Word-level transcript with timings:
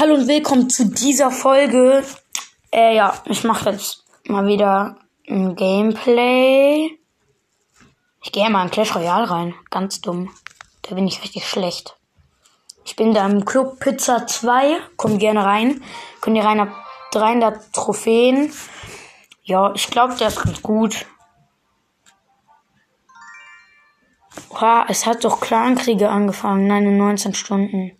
Hallo 0.00 0.14
und 0.14 0.26
willkommen 0.26 0.70
zu 0.70 0.86
dieser 0.86 1.30
Folge. 1.30 2.02
Äh, 2.72 2.96
ja, 2.96 3.12
ich 3.26 3.44
mache 3.44 3.70
jetzt 3.70 4.04
mal 4.26 4.46
wieder 4.46 4.96
ein 5.28 5.54
Gameplay. 5.54 6.98
Ich 8.22 8.32
gehe 8.32 8.48
mal 8.48 8.64
in 8.64 8.70
Clash 8.70 8.96
Royale 8.96 9.28
rein. 9.30 9.54
Ganz 9.68 10.00
dumm. 10.00 10.30
Da 10.80 10.94
bin 10.94 11.06
ich 11.06 11.22
richtig 11.22 11.46
schlecht. 11.46 11.94
Ich 12.86 12.96
bin 12.96 13.12
da 13.12 13.26
im 13.26 13.44
Club 13.44 13.80
Pizza 13.80 14.26
2. 14.26 14.78
Kommt 14.96 15.20
gerne 15.20 15.44
rein. 15.44 15.82
Könnt 16.22 16.38
ihr 16.38 16.44
rein 16.44 16.60
ab 16.60 16.70
300 17.12 17.74
Trophäen. 17.74 18.50
Ja, 19.42 19.74
ich 19.74 19.88
glaube, 19.88 20.14
der 20.14 20.28
ist 20.28 20.42
ganz 20.42 20.62
gut. 20.62 21.04
Oha, 24.48 24.86
es 24.88 25.04
hat 25.04 25.22
doch 25.24 25.38
Clankriege 25.40 26.08
angefangen. 26.08 26.66
Nein, 26.66 26.86
in 26.86 26.96
19 26.96 27.34
Stunden. 27.34 27.92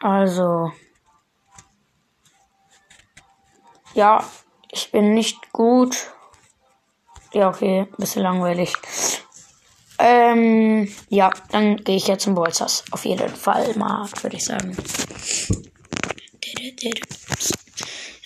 Also. 0.00 0.72
Ja, 3.94 4.24
ich 4.70 4.90
bin 4.92 5.14
nicht 5.14 5.52
gut. 5.52 5.96
Ja, 7.32 7.48
okay, 7.48 7.86
bisschen 7.98 8.22
langweilig. 8.22 8.72
Ähm, 9.98 10.88
ja, 11.08 11.32
dann 11.50 11.76
gehe 11.78 11.96
ich 11.96 12.06
jetzt 12.06 12.22
zum 12.22 12.34
Bolzers. 12.34 12.84
Auf 12.92 13.04
jeden 13.04 13.34
Fall 13.34 13.74
mal, 13.74 14.08
würde 14.22 14.36
ich 14.36 14.44
sagen. 14.44 14.76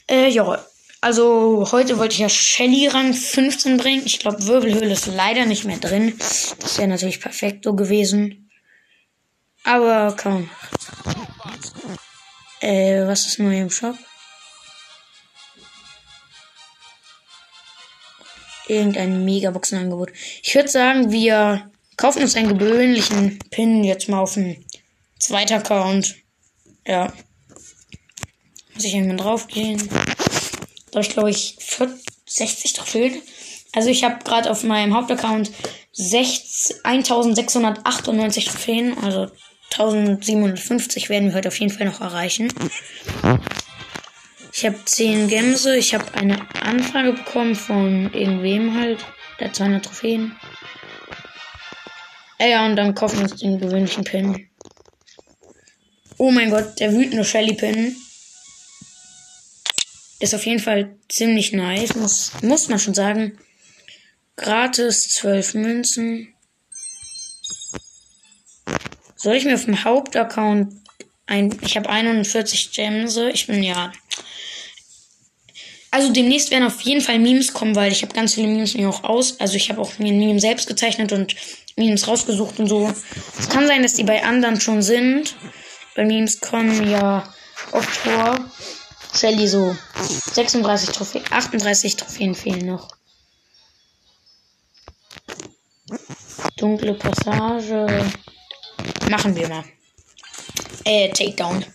Äh, 0.09 0.29
ja. 0.29 0.59
Also, 1.01 1.66
heute 1.73 1.99
wollte 1.99 2.13
ich 2.13 2.21
ja 2.21 2.29
Shelly 2.29 2.87
Rang 2.87 3.13
15 3.13 3.77
bringen. 3.77 4.02
Ich 4.05 4.21
glaube, 4.21 4.47
Wirbelhöhle 4.47 4.93
ist 4.93 5.07
leider 5.07 5.47
nicht 5.47 5.65
mehr 5.65 5.79
drin. 5.79 6.16
Das 6.19 6.79
wäre 6.79 6.87
natürlich 6.87 7.21
perfekt 7.21 7.65
so 7.65 7.75
gewesen. 7.75 8.51
Aber 9.65 10.15
komm. 10.21 10.49
Äh, 12.61 13.07
was 13.07 13.27
ist 13.27 13.39
neu 13.39 13.61
im 13.61 13.71
Shop? 13.71 13.97
Irgendein 18.68 19.24
Megaboxenangebot. 19.24 20.13
Ich 20.43 20.55
würde 20.55 20.68
sagen, 20.68 21.10
wir 21.10 21.71
kaufen 21.96 22.23
uns 22.23 22.37
einen 22.37 22.57
gewöhnlichen 22.57 23.38
Pin 23.51 23.83
jetzt 23.85 24.09
mal 24.09 24.21
auf 24.21 24.35
den 24.35 24.65
zweiten 25.18 25.55
Account. 25.55 26.15
Ja. 26.87 27.13
Muss 28.74 28.85
ich 28.85 28.95
irgendwann 28.95 29.18
draufgehen. 29.18 29.88
Da 29.88 30.99
habe 30.99 31.01
ich, 31.01 31.10
glaube 31.10 31.30
ich, 31.30 31.59
60 32.27 32.74
Trophäen. 32.74 33.21
Also 33.73 33.88
ich 33.88 34.05
habe 34.05 34.23
gerade 34.23 34.51
auf 34.51 34.63
meinem 34.63 34.95
Hauptaccount 34.95 35.51
1698 35.99 38.45
Trophäen. 38.45 38.99
Also 38.99 39.30
1750 39.73 41.09
werden 41.09 41.28
wir 41.28 41.34
heute 41.34 41.48
auf 41.48 41.59
jeden 41.59 41.73
Fall 41.73 41.87
noch 41.87 42.01
erreichen. 42.01 42.52
Ich 44.52 44.66
habe 44.66 44.78
10 44.84 45.28
Gänse. 45.28 45.76
Ich 45.76 45.95
habe 45.95 46.15
eine 46.15 46.38
Anfrage 46.60 47.12
bekommen 47.15 47.56
von 47.56 48.12
irgendwem 48.12 48.78
halt. 48.78 49.04
Der 49.40 49.52
200 49.52 49.84
Trophäen. 49.84 50.37
Äh, 52.38 52.50
ja, 52.50 52.66
und 52.66 52.76
dann 52.76 52.95
kaufen 52.95 53.18
wir 53.18 53.24
uns 53.24 53.40
den 53.40 53.59
gewöhnlichen 53.59 54.04
Pin. 54.04 54.48
Oh 56.18 56.30
mein 56.30 56.50
Gott, 56.50 56.78
der 56.78 56.93
wütende 56.93 57.24
Shelly 57.24 57.54
Pin. 57.54 57.96
Ist 60.20 60.34
auf 60.34 60.46
jeden 60.46 60.60
Fall 60.60 60.95
ziemlich 61.09 61.52
nice, 61.52 61.96
muss, 61.96 62.32
muss 62.43 62.68
man 62.68 62.78
schon 62.78 62.95
sagen. 62.95 63.38
Gratis 64.37 65.09
12 65.10 65.54
Münzen. 65.54 66.34
Soll 69.22 69.37
ich 69.37 69.44
mir 69.44 69.54
auf 69.54 69.66
dem 69.66 69.84
Hauptaccount 69.84 70.75
ein. 71.26 71.56
Ich 71.62 71.76
habe 71.76 71.88
41 71.88 72.72
Gems. 72.72 73.16
Ich 73.16 73.47
bin 73.47 73.62
ja. 73.62 73.92
Also 75.92 76.12
demnächst 76.12 76.50
werden 76.50 76.65
auf 76.65 76.81
jeden 76.81 77.00
Fall 77.00 77.20
Memes 77.20 77.53
kommen, 77.53 77.76
weil 77.76 77.93
ich 77.93 78.03
habe 78.03 78.15
ganz 78.15 78.34
viele 78.34 78.49
Memes 78.49 78.75
mir 78.75 78.88
auch 78.88 79.05
aus. 79.05 79.38
Also 79.38 79.55
ich 79.55 79.71
habe 79.71 79.81
auch 79.81 79.97
mir 79.99 80.12
ein 80.12 80.19
Meme 80.19 80.41
selbst 80.41 80.66
gezeichnet 80.66 81.12
und 81.12 81.37
Memes 81.77 82.09
rausgesucht 82.09 82.59
und 82.59 82.66
so. 82.66 82.93
Es 83.38 83.49
kann 83.49 83.69
sein, 83.69 83.84
dass 83.84 83.94
die 83.94 84.03
bei 84.03 84.25
anderen 84.25 84.61
schon 84.61 84.82
sind. 84.82 85.37
Bei 85.94 86.05
Memes 86.05 86.41
kommen 86.41 86.91
ja 86.91 87.32
oft 87.71 87.91
vor. 87.91 88.41
Shelly 89.15 89.47
so 89.47 89.77
36 90.32 90.91
Trophäen, 90.91 91.25
38 91.31 91.97
Trophäen 91.97 92.34
fehlen 92.34 92.66
noch. 92.66 92.88
Dunkle 96.56 96.94
Passage. 96.94 97.87
Machen 99.12 99.37
wir 99.37 99.47
mal. 99.47 99.65
Äh, 100.84 101.11
Takedown. 101.11 101.67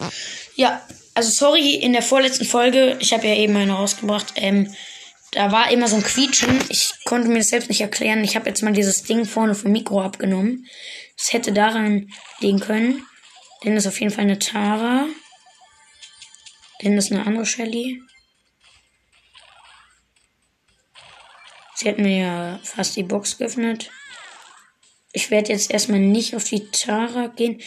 Ja, 0.56 0.81
also 1.14 1.30
sorry, 1.30 1.75
in 1.75 1.94
der 1.94 2.02
vorletzten 2.02 2.46
Folge, 2.46 2.98
ich 3.00 3.14
habe 3.14 3.28
ja 3.28 3.36
eben 3.36 3.56
eine 3.56 3.74
rausgebracht, 3.74 4.34
ähm, 4.38 4.74
da 5.34 5.52
war 5.52 5.70
immer 5.70 5.88
so 5.88 5.98
ein 5.98 6.03
Quietschen. 6.03 6.59
Ich 6.70 6.94
konnte 7.06 7.28
mir 7.28 7.38
das 7.38 7.50
selbst 7.50 7.70
nicht 7.70 7.81
erklären. 7.81 8.24
Ich 8.24 8.36
habe 8.36 8.50
jetzt 8.50 8.64
mal 8.64 8.74
dieses 8.74 9.03
Ding 9.03 9.25
vorne 9.25 9.53
vom 9.53 9.72
Mikro 9.72 10.02
abgenommen. 10.02 10.66
Das 11.16 11.31
hätte 11.31 11.52
daran 11.52 12.09
liegen 12.40 12.59
können. 12.59 13.06
Denn 13.64 13.75
das 13.75 13.86
ist 13.86 13.90
auf 13.90 14.00
jeden 14.00 14.12
Fall 14.12 14.24
eine 14.24 14.40
Tara. 14.40 15.06
Denn 16.81 16.96
das 16.96 17.06
ist 17.06 17.12
eine 17.12 17.28
andere 17.28 17.46
Shelly. 17.46 18.02
Sie 21.75 21.88
hat 21.88 22.00
mir 22.00 22.18
ja 22.18 22.59
fast 22.64 22.96
die 22.96 23.04
Box 23.04 23.38
geöffnet. 23.38 23.92
Ich 25.18 25.32
werde 25.32 25.52
jetzt 25.52 25.72
erstmal 25.72 26.00
nicht 26.00 26.36
auf 26.36 26.44
die 26.44 26.70
Tara 26.70 27.26
gehen. 27.26 27.60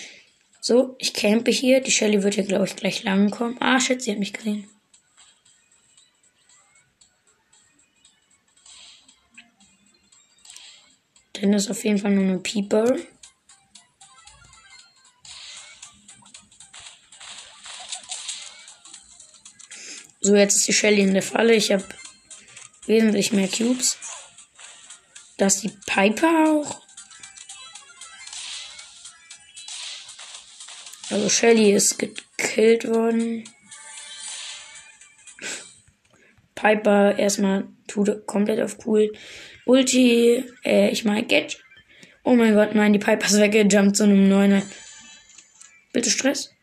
So, 0.60 0.94
ich 1.00 1.14
campe 1.14 1.50
hier. 1.50 1.80
Die 1.80 1.90
Shelly 1.90 2.22
wird 2.22 2.34
hier, 2.34 2.44
glaube 2.44 2.64
ich, 2.64 2.76
gleich 2.76 3.02
lang 3.02 3.28
kommen. 3.30 3.56
Ah, 3.58 3.80
shit, 3.80 4.00
sie 4.00 4.12
hat 4.12 4.20
mich 4.20 4.32
gesehen. 4.32 4.70
Dann 11.32 11.52
ist 11.52 11.68
auf 11.68 11.82
jeden 11.82 11.98
Fall 11.98 12.12
nur 12.12 12.22
eine 12.22 12.38
Pieper. 12.38 12.96
So, 20.20 20.36
jetzt 20.36 20.54
ist 20.54 20.68
die 20.68 20.72
Shelly 20.72 21.00
in 21.00 21.14
der 21.14 21.24
Falle. 21.24 21.54
Ich 21.54 21.72
habe 21.72 21.84
wesentlich 22.86 23.32
mehr 23.32 23.48
Cubes. 23.48 23.98
Da 25.36 25.46
ist 25.46 25.64
die 25.64 25.76
Piper 25.86 26.44
auch. 26.48 26.89
Also 31.10 31.28
Shelly 31.28 31.72
ist 31.72 31.98
gekillt 31.98 32.86
worden. 32.86 33.44
Piper 36.54 37.18
erstmal 37.18 37.66
tut 37.86 38.26
komplett 38.26 38.60
auf 38.60 38.78
cool. 38.86 39.12
Ulti, 39.66 40.44
äh, 40.64 40.90
ich 40.90 41.04
meine 41.04 41.24
Get. 41.24 41.62
Oh 42.22 42.34
mein 42.34 42.54
Gott, 42.54 42.74
nein, 42.74 42.92
die 42.92 42.98
Piper 42.98 43.26
ist 43.26 43.40
weggejumpt 43.40 43.96
zu 43.96 44.04
einem 44.04 44.28
Neuner. 44.28 44.62
Bitte 45.92 46.10
Stress. 46.10 46.54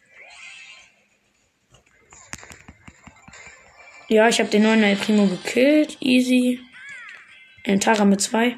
Ja, 4.07 4.29
ich 4.29 4.39
habe 4.39 4.49
den 4.49 4.63
Neuner 4.63 4.95
Primo 4.95 5.27
gekillt. 5.27 5.97
Easy. 5.99 6.61
Ein 7.65 7.81
Tara 7.81 8.05
mit 8.05 8.21
zwei. 8.21 8.55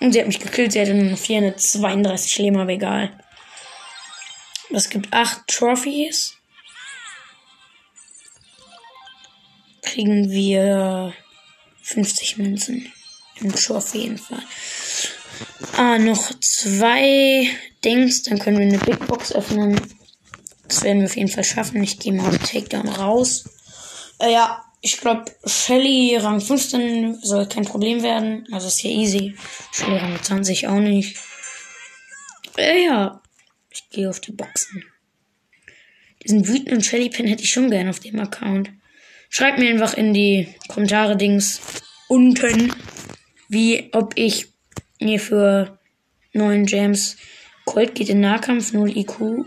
Und 0.00 0.12
sie 0.12 0.20
hat 0.20 0.26
mich 0.26 0.40
gekillt. 0.40 0.72
Sie 0.72 0.80
hatte 0.80 0.92
nur 0.92 1.10
noch 1.10 1.18
432 1.18 2.38
Leben, 2.38 2.58
aber 2.58 2.72
egal. 2.72 3.18
Es 4.70 4.90
gibt 4.90 5.12
acht 5.12 5.46
Trophies. 5.46 6.34
Kriegen 9.82 10.30
wir 10.30 11.14
50 11.82 12.36
Münzen. 12.36 12.92
Im 13.40 13.56
Show 13.56 13.76
auf 13.76 13.94
jeden 13.94 14.18
Fall. 14.18 14.42
Ah, 15.76 15.98
noch 15.98 16.32
zwei 16.40 17.48
Dings. 17.84 18.24
Dann 18.24 18.38
können 18.38 18.58
wir 18.58 18.66
eine 18.66 18.78
Big 18.78 19.06
Box 19.06 19.32
öffnen. 19.32 19.80
Das 20.66 20.82
werden 20.82 21.00
wir 21.00 21.06
auf 21.06 21.16
jeden 21.16 21.30
Fall 21.30 21.44
schaffen. 21.44 21.82
Ich 21.82 21.98
gehe 21.98 22.12
mal 22.12 22.28
auf 22.28 22.38
Takedown 22.38 22.88
raus. 22.88 23.48
Äh, 24.18 24.32
ja, 24.32 24.62
ich 24.82 24.98
glaube, 24.98 25.24
Shelly 25.46 26.16
Rang 26.16 26.40
15 26.40 27.20
soll 27.22 27.48
kein 27.48 27.64
Problem 27.64 28.02
werden. 28.02 28.46
Also 28.52 28.68
ist 28.68 28.80
hier 28.80 28.90
easy. 28.90 29.34
Shelly 29.72 29.96
Rang 29.96 30.22
20 30.22 30.68
auch 30.68 30.78
nicht. 30.78 31.16
Äh, 32.58 32.84
ja, 32.84 33.22
ich 33.78 33.90
gehe 33.90 34.08
auf 34.08 34.20
die 34.20 34.32
Boxen. 34.32 34.84
Diesen 36.24 36.48
wütenden 36.48 36.82
Shelly 36.82 37.10
Pin 37.10 37.26
hätte 37.26 37.42
ich 37.42 37.50
schon 37.50 37.70
gern 37.70 37.88
auf 37.88 38.00
dem 38.00 38.18
Account. 38.18 38.70
Schreibt 39.30 39.58
mir 39.58 39.70
einfach 39.70 39.94
in 39.94 40.12
die 40.12 40.48
Kommentare 40.68 41.16
Dings 41.16 41.60
unten, 42.08 42.72
wie 43.48 43.90
ob 43.92 44.16
ich 44.16 44.48
mir 45.00 45.20
für 45.20 45.78
neuen 46.32 46.66
Gems 46.66 47.16
Colt 47.64 47.94
geht 47.94 48.08
in 48.08 48.20
Nahkampf 48.20 48.72
0 48.72 48.96
IQ 48.96 49.44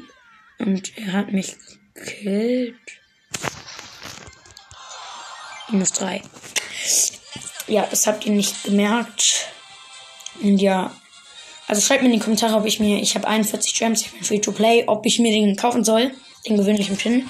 und 0.60 0.98
er 0.98 1.14
hat 1.14 1.32
mich 1.32 1.56
gekillt. 1.96 2.76
Minus 5.70 5.92
3. 5.94 6.22
Ja, 7.68 7.88
das 7.90 8.06
habt 8.06 8.26
ihr 8.26 8.32
nicht 8.32 8.64
gemerkt. 8.64 9.48
Und 10.42 10.60
ja, 10.60 10.96
Also 11.72 11.84
schreibt 11.84 12.04
mir 12.04 12.10
in 12.10 12.16
die 12.16 12.20
Kommentare, 12.20 12.58
ob 12.58 12.66
ich 12.66 12.82
mir, 12.82 13.02
ich 13.02 13.16
habe 13.16 13.26
41 13.26 13.74
Gems, 13.76 14.02
ich 14.02 14.12
bin 14.12 14.26
free 14.26 14.40
to 14.40 14.52
play, 14.52 14.84
ob 14.88 15.06
ich 15.06 15.20
mir 15.20 15.32
den 15.32 15.56
kaufen 15.56 15.86
soll, 15.86 16.12
den 16.46 16.58
gewöhnlichen 16.58 16.98
Pin. 16.98 17.30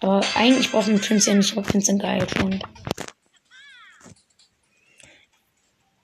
Aber 0.00 0.22
eigentlich 0.34 0.70
brauchen 0.70 0.92
wir 0.92 1.00
Pins 1.00 1.24
ja 1.24 1.32
nicht, 1.32 1.56
aber 1.56 1.66
Pins 1.66 1.86
sind 1.86 2.02
geil 2.02 2.26
schon. 2.28 2.62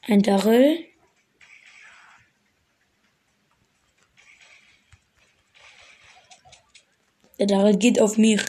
Ein 0.01 0.23
Darrell. 0.23 0.87
Der 7.39 7.49
Darrell 7.49 7.77
geht 7.77 8.01
auf 8.01 8.17
mich. 8.17 8.41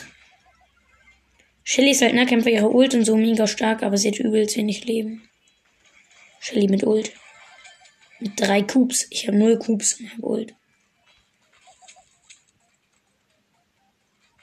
Shelly 1.65 1.91
ist 1.91 2.01
halt 2.01 2.15
Nahkämpfer, 2.15 2.51
ihre 2.51 2.69
Ult 2.69 2.93
und 2.93 3.03
so 3.03 3.17
mega 3.17 3.47
stark, 3.47 3.83
aber 3.83 3.97
sie 3.97 4.07
hat 4.07 4.19
übelst 4.19 4.55
wenig 4.55 4.85
Leben. 4.85 5.27
Shelly 6.39 6.69
mit 6.69 6.85
Ult. 6.85 7.11
Mit 8.23 8.39
drei 8.39 8.61
Cubes. 8.61 9.05
Ich 9.09 9.27
habe 9.27 9.37
null 9.37 9.59
Cubes 9.59 9.99
und 9.99 10.09
habe 10.09 10.25
Ult. 10.25 10.55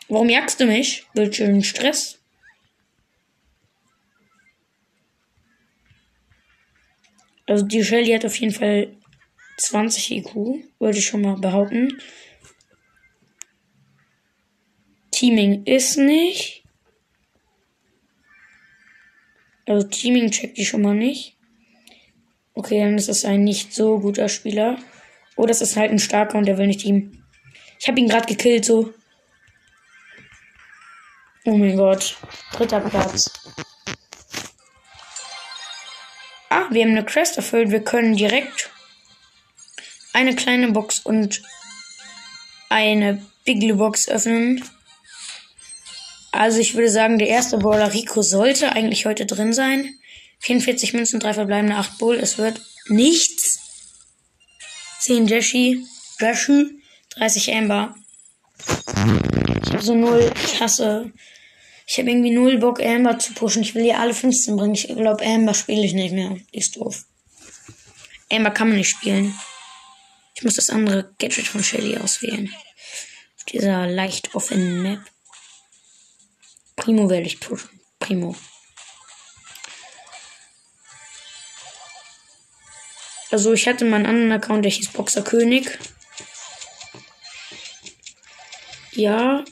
Warum 0.08 0.28
jagst 0.28 0.60
du 0.60 0.66
mich? 0.66 1.06
Willst 1.14 1.38
du 1.38 1.44
einen 1.44 1.64
Stress? 1.64 2.18
Also 7.46 7.64
die 7.64 7.82
Shelly 7.82 8.12
hat 8.12 8.26
auf 8.26 8.36
jeden 8.36 8.52
Fall 8.52 8.94
20 9.56 10.10
IQ, 10.10 10.34
würde 10.78 10.98
ich 10.98 11.06
schon 11.06 11.22
mal 11.22 11.36
behaupten. 11.38 12.02
Teaming 15.10 15.64
ist 15.64 15.96
nicht. 15.96 16.64
Also 19.64 19.88
Teaming 19.88 20.30
checkt 20.30 20.58
die 20.58 20.66
schon 20.66 20.82
mal 20.82 20.94
nicht. 20.94 21.39
Okay, 22.60 22.80
dann 22.80 22.98
ist 22.98 23.08
das 23.08 23.24
ein 23.24 23.42
nicht 23.42 23.72
so 23.72 24.00
guter 24.00 24.28
Spieler. 24.28 24.76
Oh, 25.34 25.46
das 25.46 25.62
ist 25.62 25.76
halt 25.76 25.92
ein 25.92 25.98
starker 25.98 26.36
und 26.36 26.44
der 26.44 26.58
will 26.58 26.66
nicht 26.66 26.82
teamen. 26.82 27.24
Ich 27.78 27.88
habe 27.88 27.98
ihn 27.98 28.06
gerade 28.06 28.26
gekillt, 28.26 28.66
so. 28.66 28.92
Oh 31.46 31.56
mein 31.56 31.74
Gott. 31.74 32.18
Dritter 32.52 32.80
Platz. 32.80 33.30
Ah, 36.50 36.66
wir 36.68 36.82
haben 36.82 36.90
eine 36.90 37.06
Quest 37.06 37.38
erfüllt. 37.38 37.70
Wir 37.70 37.82
können 37.82 38.14
direkt 38.14 38.68
eine 40.12 40.36
kleine 40.36 40.70
Box 40.70 40.98
und 40.98 41.40
eine 42.68 43.26
Big 43.46 43.74
Box 43.78 44.06
öffnen. 44.06 44.62
Also 46.30 46.58
ich 46.58 46.74
würde 46.74 46.90
sagen, 46.90 47.18
der 47.18 47.28
erste 47.28 47.56
Brawler 47.56 47.94
Rico 47.94 48.20
sollte 48.20 48.72
eigentlich 48.72 49.06
heute 49.06 49.24
drin 49.24 49.54
sein. 49.54 49.94
44 50.40 50.94
Münzen, 50.94 51.20
3 51.20 51.34
verbleibende, 51.34 51.76
8 51.76 51.98
Bull. 51.98 52.16
Es 52.16 52.38
wird 52.38 52.60
nichts. 52.88 53.58
10 55.00 55.26
Jessie, 55.26 55.86
Jessie, 56.18 56.82
30 57.16 57.54
Amber. 57.54 57.94
Ich 59.62 59.70
habe 59.72 59.82
so 59.82 59.94
null, 59.94 60.32
ich 60.44 60.60
hasse. 60.60 61.12
Ich 61.86 61.98
habe 61.98 62.10
irgendwie 62.10 62.30
null 62.30 62.58
Bock, 62.58 62.80
Amber 62.80 63.18
zu 63.18 63.32
pushen. 63.32 63.62
Ich 63.62 63.74
will 63.74 63.82
hier 63.82 63.98
alle 63.98 64.14
15 64.14 64.56
bringen. 64.56 64.74
Ich 64.74 64.88
glaube, 64.88 65.24
Amber 65.24 65.54
spiele 65.54 65.84
ich 65.84 65.92
nicht 65.92 66.12
mehr. 66.12 66.36
Die 66.52 66.58
ist 66.58 66.76
doof. 66.76 67.04
Amber 68.30 68.50
kann 68.50 68.68
man 68.68 68.78
nicht 68.78 68.90
spielen. 68.90 69.34
Ich 70.34 70.42
muss 70.42 70.54
das 70.54 70.70
andere 70.70 71.12
Gadget 71.18 71.48
von 71.48 71.62
Shelly 71.62 71.98
auswählen. 71.98 72.50
Auf 73.36 73.44
dieser 73.44 73.86
leicht 73.86 74.34
offenen 74.34 74.82
Map. 74.82 75.00
Primo 76.76 77.10
werde 77.10 77.26
ich 77.26 77.40
pushen. 77.40 77.68
Primo. 77.98 78.34
Also 83.30 83.52
ich 83.52 83.66
hatte 83.68 83.84
meinen 83.84 84.06
anderen 84.06 84.32
Account, 84.32 84.64
der 84.64 84.72
hieß 84.72 84.88
Boxer 84.88 85.22
König. 85.22 85.78
Ja. 88.92 89.44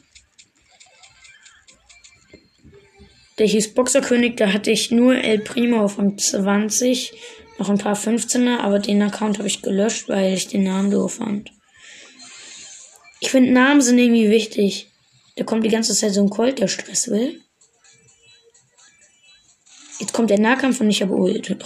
Der 3.38 3.46
hieß 3.46 3.74
Boxer 3.74 4.00
König, 4.00 4.36
da 4.36 4.52
hatte 4.52 4.72
ich 4.72 4.90
nur 4.90 5.16
El 5.16 5.38
Primo 5.38 5.86
Rang 5.86 6.18
20, 6.18 7.12
noch 7.58 7.70
ein 7.70 7.78
paar 7.78 7.96
15er, 7.96 8.58
aber 8.58 8.80
den 8.80 9.00
Account 9.00 9.38
habe 9.38 9.46
ich 9.46 9.62
gelöscht, 9.62 10.08
weil 10.08 10.34
ich 10.34 10.48
den 10.48 10.64
Namen 10.64 10.90
doof 10.90 11.14
fand. 11.14 11.52
Ich 13.20 13.30
finde 13.30 13.52
Namen 13.52 13.80
sind 13.80 13.98
irgendwie 13.98 14.30
wichtig. 14.30 14.88
Da 15.36 15.44
kommt 15.44 15.64
die 15.64 15.70
ganze 15.70 15.94
Zeit 15.94 16.14
so 16.14 16.20
ein 16.20 16.30
Colt, 16.30 16.58
der 16.58 16.68
Stress 16.68 17.08
will. 17.08 17.40
Jetzt 20.00 20.12
kommt 20.12 20.30
der 20.30 20.40
Nahkampf 20.40 20.80
und 20.80 20.90
ich 20.90 21.02
habe 21.02 21.14
Ult. 21.14 21.56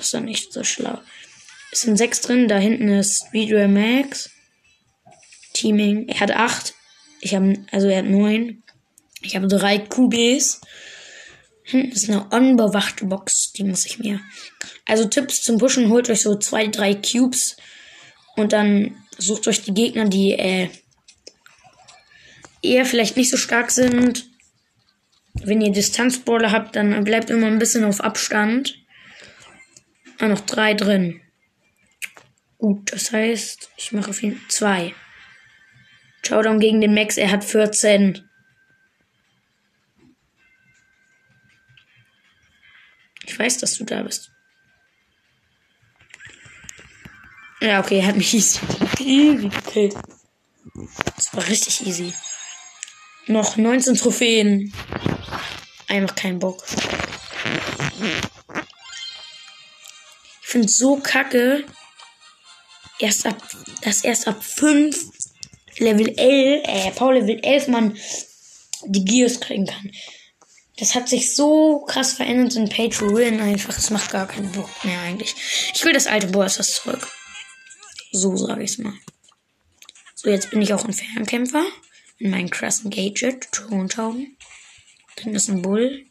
Das 0.00 0.06
ist 0.06 0.14
doch 0.14 0.20
nicht 0.20 0.50
so 0.50 0.64
schlau. 0.64 0.98
Es 1.72 1.82
sind 1.82 1.98
sechs 1.98 2.22
drin. 2.22 2.48
Da 2.48 2.56
hinten 2.56 2.88
ist 2.88 3.30
Video 3.32 3.68
Max. 3.68 4.30
Teaming. 5.52 6.08
Er 6.08 6.20
hat 6.20 6.30
acht. 6.30 6.72
Ich 7.20 7.34
habe, 7.34 7.62
also 7.70 7.88
er 7.88 7.98
hat 7.98 8.06
neun. 8.06 8.62
Ich 9.20 9.36
habe 9.36 9.46
drei 9.46 9.76
QBs. 9.76 10.62
Hinten 11.64 11.92
ist 11.92 12.08
eine 12.08 12.24
unbewachte 12.30 13.04
Box. 13.04 13.52
Die 13.52 13.62
muss 13.62 13.84
ich 13.84 13.98
mir. 13.98 14.20
Also 14.86 15.04
Tipps 15.04 15.42
zum 15.42 15.58
Pushen. 15.58 15.90
Holt 15.90 16.08
euch 16.08 16.22
so 16.22 16.34
zwei, 16.36 16.68
drei 16.68 16.94
Cubes. 16.94 17.58
Und 18.36 18.54
dann 18.54 18.96
sucht 19.18 19.46
euch 19.48 19.64
die 19.64 19.74
Gegner, 19.74 20.08
die 20.08 20.32
äh, 20.32 20.70
eher 22.62 22.86
vielleicht 22.86 23.18
nicht 23.18 23.28
so 23.28 23.36
stark 23.36 23.70
sind. 23.70 24.30
Wenn 25.34 25.60
ihr 25.60 25.72
Distanzbrawler 25.72 26.52
habt, 26.52 26.74
dann 26.74 27.04
bleibt 27.04 27.28
immer 27.28 27.48
ein 27.48 27.58
bisschen 27.58 27.84
auf 27.84 28.00
Abstand. 28.00 28.79
Ah, 30.20 30.28
noch 30.28 30.40
drei 30.40 30.74
drin. 30.74 31.22
Gut, 32.58 32.92
das 32.92 33.10
heißt, 33.10 33.70
ich 33.78 33.92
mache 33.92 34.10
auf 34.10 34.22
ihn 34.22 34.38
zwei. 34.48 34.94
Showdown 36.26 36.60
gegen 36.60 36.82
den 36.82 36.92
Max, 36.92 37.16
er 37.16 37.30
hat 37.30 37.42
14. 37.42 38.22
Ich 43.24 43.38
weiß, 43.38 43.56
dass 43.58 43.78
du 43.78 43.84
da 43.84 44.02
bist. 44.02 44.30
Ja, 47.62 47.80
okay, 47.80 48.00
er 48.00 48.08
hat 48.08 48.16
mich 48.16 48.34
easy, 48.34 48.60
gekillt. 49.48 49.94
Das 51.16 51.34
war 51.34 51.48
richtig 51.48 51.86
easy. 51.86 52.12
Noch 53.26 53.56
19 53.56 53.94
Trophäen. 53.94 54.74
Einfach 55.88 56.14
kein 56.14 56.38
Bock 56.38 56.62
finde 60.50 60.66
es 60.66 60.78
so 60.78 60.96
kacke, 60.96 61.64
erst 62.98 63.26
ab, 63.26 63.36
dass 63.82 64.02
erst 64.02 64.26
ab 64.26 64.42
5 64.42 64.96
Level 65.78 66.08
11, 66.08 66.62
äh, 66.66 66.90
Paul 66.90 67.14
Level 67.14 67.38
11 67.42 67.68
man 67.68 67.96
die 68.84 69.04
Gears 69.04 69.40
kriegen 69.40 69.66
kann. 69.66 69.90
Das 70.78 70.94
hat 70.94 71.08
sich 71.08 71.36
so 71.36 71.80
krass 71.80 72.14
verändert 72.14 72.56
in 72.56 72.68
Pay 72.68 72.88
to 72.88 73.14
Win 73.14 73.40
einfach. 73.40 73.76
Es 73.76 73.90
macht 73.90 74.10
gar 74.10 74.26
keinen 74.26 74.50
Bock 74.52 74.70
mehr 74.84 75.00
eigentlich. 75.02 75.34
Ich 75.74 75.84
will 75.84 75.92
das 75.92 76.06
alte 76.06 76.28
Ballstars 76.28 76.74
zurück. 76.74 77.06
So 78.12 78.36
sage 78.36 78.64
ich 78.64 78.72
es 78.72 78.78
mal. 78.78 78.94
So, 80.14 80.30
jetzt 80.30 80.50
bin 80.50 80.62
ich 80.62 80.74
auch 80.74 80.84
ein 80.84 80.92
Fernkämpfer. 80.92 81.64
In 82.18 82.30
meinem 82.30 82.50
krassen 82.50 82.90
Gadget. 82.90 83.52
Tontauben. 83.52 84.36
Drin 85.16 85.34
ist 85.34 85.48
ein 85.48 85.62
Bull. 85.62 86.06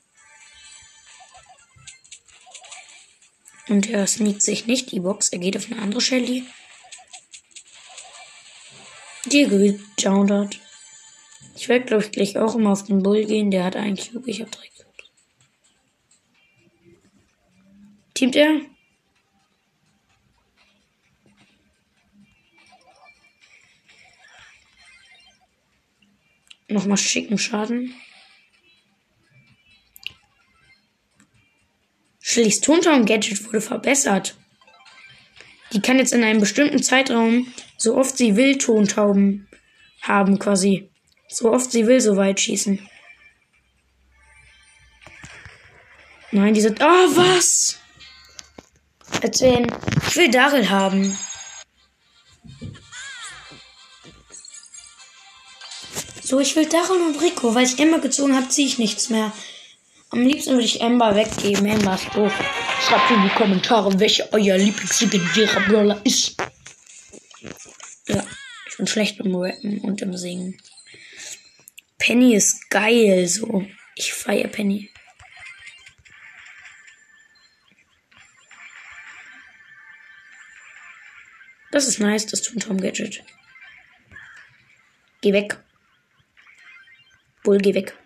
Und 3.70 3.88
er 3.88 4.08
sneakt 4.08 4.42
sich 4.42 4.66
nicht 4.66 4.92
die 4.92 5.00
Box. 5.00 5.30
Er 5.30 5.38
geht 5.38 5.56
auf 5.56 5.72
eine 5.72 5.82
andere 5.82 6.02
Shelly. 6.02 6.44
Die 9.26 9.46
gejountert. 9.46 10.60
Ich 11.56 11.70
werde, 11.70 11.86
glaube 11.86 12.04
ich, 12.04 12.12
gleich 12.12 12.38
auch 12.38 12.56
immer 12.56 12.72
auf 12.72 12.84
den 12.86 13.04
Bull 13.04 13.26
gehen. 13.26 13.52
Der 13.52 13.66
hat 13.66 13.76
einen 13.76 13.96
Cube. 13.96 14.30
Ich 14.30 14.42
habe 14.42 14.50
drei 14.50 14.68
Cubes. 14.70 15.12
Teamt 18.16 18.36
er? 18.36 18.62
Nochmal 26.70 26.98
schicken 26.98 27.38
Schaden. 27.38 27.94
Shellys 32.30 32.62
Tontauben-Gadget 32.62 33.44
wurde 33.44 33.60
verbessert. 33.60 34.36
Die 35.74 35.82
kann 35.82 35.98
jetzt 35.98 36.14
in 36.14 36.24
einem 36.24 36.40
bestimmten 36.40 36.84
Zeitraum 36.84 37.52
so 37.76 37.98
oft 37.98 38.18
sie 38.18 38.36
will 38.36 38.60
Tontauben 38.60 39.48
haben 40.04 40.38
quasi. 40.38 40.92
So 41.28 41.52
oft 41.52 41.72
sie 41.72 41.88
will 41.88 42.00
so 42.00 42.18
weit 42.18 42.40
schießen. 42.40 42.88
Nein, 46.32 46.54
die 46.54 46.62
sind. 46.62 46.80
Oh, 46.82 46.86
was? 47.16 47.80
Erzählen. 49.24 49.66
Ich 50.08 50.16
will 50.16 50.30
Daryl 50.30 50.70
haben. 50.70 51.18
So, 56.22 56.40
ich 56.40 56.56
will 56.56 56.68
Daryl 56.68 57.02
und 57.02 57.20
Rico. 57.24 57.56
Weil 57.56 57.66
ich 57.66 57.80
immer 57.80 57.98
gezogen 57.98 58.36
habe, 58.36 58.50
ziehe 58.50 58.68
ich 58.68 58.78
nichts 58.78 59.10
mehr. 59.10 59.34
Am 60.12 60.22
liebsten 60.22 60.54
würde 60.54 60.66
ich 60.66 60.82
Ember 60.82 61.16
weggeben. 61.16 61.66
Ember 61.68 61.94
ist 61.94 62.16
doof. 62.16 62.34
Schreibt 62.82 63.12
in 63.12 63.24
die 63.24 63.36
Kommentare, 63.36 64.00
welcher 64.00 64.28
euer 64.32 64.58
Lieblingslegendärer 64.58 65.62
Brawler 65.68 66.01
ist. 66.04 66.36
Ja, 68.08 68.25
ich 68.68 68.78
bin 68.78 68.88
schlecht 68.88 69.20
im 69.20 69.36
Rappen 69.36 69.80
und 69.82 70.01
im 70.01 70.18
Singen. 70.18 70.60
Penny 72.00 72.34
ist 72.34 72.70
geil, 72.70 73.28
so. 73.28 73.68
Ich 73.96 74.13
feiere 74.13 74.48
Penny. 74.48 74.89
Das 81.72 81.88
ist 81.88 82.00
nice, 82.00 82.25
das 82.25 82.42
tut 82.42 82.63
Tom 82.63 82.82
Gadget. 82.82 83.24
Geh 85.22 85.34
weg. 85.34 85.62
Bull, 87.44 87.60
geh 87.60 87.75
weg. 87.75 87.99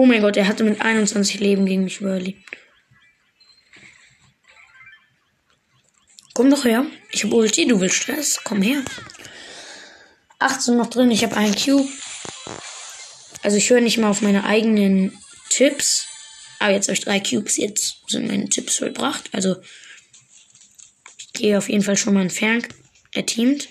Oh 0.00 0.06
mein 0.06 0.22
Gott, 0.22 0.38
er 0.38 0.48
hatte 0.48 0.64
mit 0.64 0.80
21 0.80 1.40
Leben 1.40 1.66
gegen 1.66 1.84
mich 1.84 2.00
überlebt. 2.00 2.56
Komm 6.32 6.48
doch 6.48 6.64
her. 6.64 6.86
Ich 7.10 7.22
hab 7.22 7.34
Ulti, 7.34 7.66
du 7.66 7.82
willst 7.82 7.96
Stress. 7.96 8.40
Komm 8.42 8.62
her. 8.62 8.82
18 10.38 10.78
noch 10.78 10.88
drin, 10.88 11.10
ich 11.10 11.22
habe 11.22 11.36
einen 11.36 11.54
Cube. 11.54 11.86
Also 13.42 13.58
ich 13.58 13.68
höre 13.68 13.82
nicht 13.82 13.98
mal 13.98 14.08
auf 14.08 14.22
meine 14.22 14.44
eigenen 14.44 15.22
Tipps. 15.50 16.06
Aber 16.60 16.72
jetzt 16.72 16.88
habe 16.88 16.94
ich 16.94 17.04
drei 17.04 17.20
Cubes, 17.20 17.58
jetzt 17.58 17.96
sind 18.06 18.26
meine 18.26 18.48
Tipps 18.48 18.78
vollbracht. 18.78 19.28
Also 19.32 19.56
ich 21.18 21.30
gehe 21.34 21.58
auf 21.58 21.68
jeden 21.68 21.84
Fall 21.84 21.98
schon 21.98 22.14
mal 22.14 22.22
entfernt. 22.22 22.68
Er 23.12 23.26
teamt. 23.26 23.68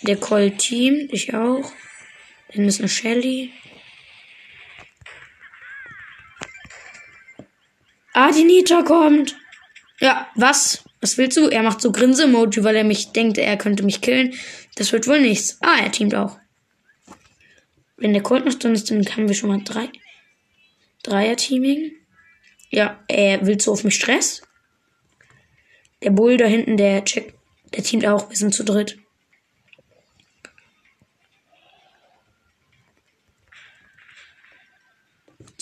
Der 0.00 0.16
Colt 0.16 0.56
teamt, 0.56 1.12
ich 1.12 1.34
auch. 1.34 1.70
Dann 2.54 2.64
ist 2.64 2.80
eine 2.80 2.88
Shelly. 2.88 3.52
Ah, 8.14 8.32
die 8.32 8.44
Nita 8.44 8.82
kommt. 8.82 9.36
Ja, 10.00 10.28
was? 10.34 10.84
Was 11.00 11.18
willst 11.18 11.36
du? 11.36 11.48
Er 11.48 11.62
macht 11.62 11.80
so 11.80 11.92
Grinse-Emoji, 11.92 12.64
weil 12.64 12.76
er 12.76 12.84
mich 12.84 13.12
denkt, 13.12 13.38
er 13.38 13.56
könnte 13.56 13.84
mich 13.84 14.00
killen. 14.00 14.34
Das 14.76 14.92
wird 14.92 15.06
wohl 15.06 15.20
nichts. 15.20 15.58
Ah, 15.60 15.78
er 15.82 15.92
teamt 15.92 16.14
auch. 16.14 16.38
Wenn 17.96 18.12
der 18.12 18.22
Colt 18.22 18.44
noch 18.44 18.54
drin 18.54 18.74
ist, 18.74 18.90
dann 18.90 19.04
haben 19.04 19.28
wir 19.28 19.34
schon 19.34 19.50
mal 19.50 19.62
drei. 19.64 19.88
Dreier-Teaming. 21.02 21.92
Ja, 22.70 23.02
er 23.08 23.46
will 23.46 23.60
so 23.60 23.72
auf 23.72 23.84
mich 23.84 23.94
Stress. 23.94 24.42
Der 26.02 26.10
Bull 26.10 26.36
da 26.36 26.46
hinten, 26.46 26.76
der 26.76 27.04
checkt, 27.04 27.34
der 27.74 27.82
teamt 27.82 28.06
auch. 28.06 28.30
Wir 28.30 28.36
sind 28.36 28.54
zu 28.54 28.64
dritt. 28.64 28.97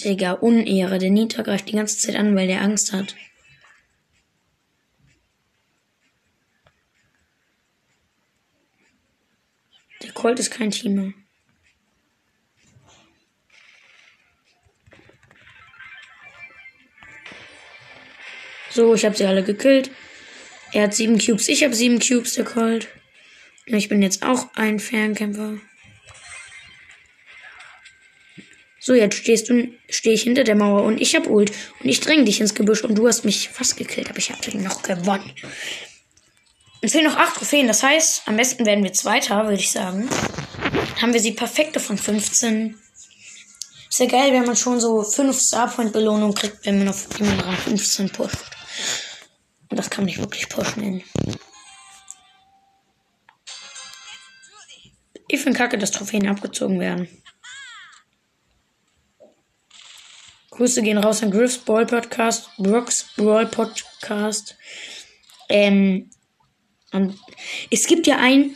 Digga, 0.06 0.34
Unehre. 0.34 0.98
Der 0.98 1.10
Nita 1.10 1.42
greift 1.42 1.68
die 1.68 1.74
ganze 1.74 1.98
Zeit 1.98 2.14
an, 2.14 2.36
weil 2.36 2.46
der 2.46 2.62
Angst 2.62 2.92
hat. 2.92 3.16
Der 10.04 10.12
Colt 10.12 10.38
ist 10.38 10.52
kein 10.52 10.70
Teamer. 10.70 11.12
So, 18.70 18.94
ich 18.94 19.04
habe 19.04 19.16
sie 19.16 19.24
alle 19.24 19.42
gekillt. 19.42 19.90
Er 20.72 20.84
hat 20.84 20.94
sieben 20.94 21.18
Cubes, 21.18 21.48
ich 21.48 21.64
habe 21.64 21.74
sieben 21.74 21.98
Cubes, 21.98 22.34
der 22.34 22.44
Colt. 22.44 22.88
Ich 23.64 23.88
bin 23.88 24.02
jetzt 24.02 24.22
auch 24.22 24.54
ein 24.54 24.78
Fernkämpfer. 24.78 25.58
So, 28.86 28.94
jetzt 28.94 29.16
stehst 29.16 29.48
du, 29.48 29.66
stehe 29.88 30.14
ich 30.14 30.22
hinter 30.22 30.44
der 30.44 30.54
Mauer 30.54 30.84
und 30.84 31.00
ich 31.00 31.16
hab 31.16 31.26
Ult 31.26 31.50
und 31.82 31.88
ich 31.88 31.98
dränge 31.98 32.22
dich 32.22 32.40
ins 32.40 32.54
Gebüsch 32.54 32.84
und 32.84 32.94
du 32.94 33.08
hast 33.08 33.24
mich 33.24 33.48
fast 33.48 33.76
gekillt, 33.76 34.08
aber 34.08 34.18
ich 34.18 34.30
habe 34.30 34.58
noch 34.58 34.82
gewonnen. 34.82 35.32
Es 36.82 36.92
fehlen 36.92 37.06
noch 37.06 37.16
acht 37.16 37.34
Trophäen, 37.34 37.66
das 37.66 37.82
heißt, 37.82 38.22
am 38.26 38.36
besten 38.36 38.64
werden 38.64 38.84
wir 38.84 38.92
Zweiter, 38.92 39.42
würde 39.42 39.58
ich 39.58 39.72
sagen. 39.72 40.08
Haben 41.02 41.12
wir 41.12 41.18
sie 41.18 41.32
perfekte 41.32 41.80
von 41.80 41.98
15. 41.98 42.78
Ist 43.88 43.98
ja 43.98 44.06
geil, 44.06 44.32
wenn 44.32 44.46
man 44.46 44.54
schon 44.54 44.78
so 44.78 45.02
5 45.02 45.36
Starpoint-Belohnung 45.36 46.32
kriegt, 46.32 46.64
wenn 46.64 46.78
man 46.78 46.90
auf 46.90 47.08
jemanden 47.18 47.40
Rang 47.40 47.56
15 47.56 48.10
pusht. 48.10 48.38
Und 49.68 49.78
das 49.78 49.90
kann 49.90 50.04
man 50.04 50.06
nicht 50.06 50.20
wirklich 50.20 50.48
pushen 50.48 50.80
nennen. 50.84 51.04
Ich 55.26 55.40
finde 55.40 55.58
kacke, 55.58 55.76
dass 55.76 55.90
Trophäen 55.90 56.28
abgezogen 56.28 56.78
werden. 56.78 57.08
Grüße 60.56 60.80
gehen 60.80 60.96
raus 60.96 61.22
an 61.22 61.30
Griffs 61.30 61.58
Ball 61.58 61.84
Podcast, 61.84 62.48
Brooks 62.56 63.10
Brawl 63.16 63.44
Podcast. 63.44 64.56
Ähm, 65.50 66.08
es 67.70 67.86
gibt 67.86 68.06
ja 68.06 68.16
ein, 68.16 68.54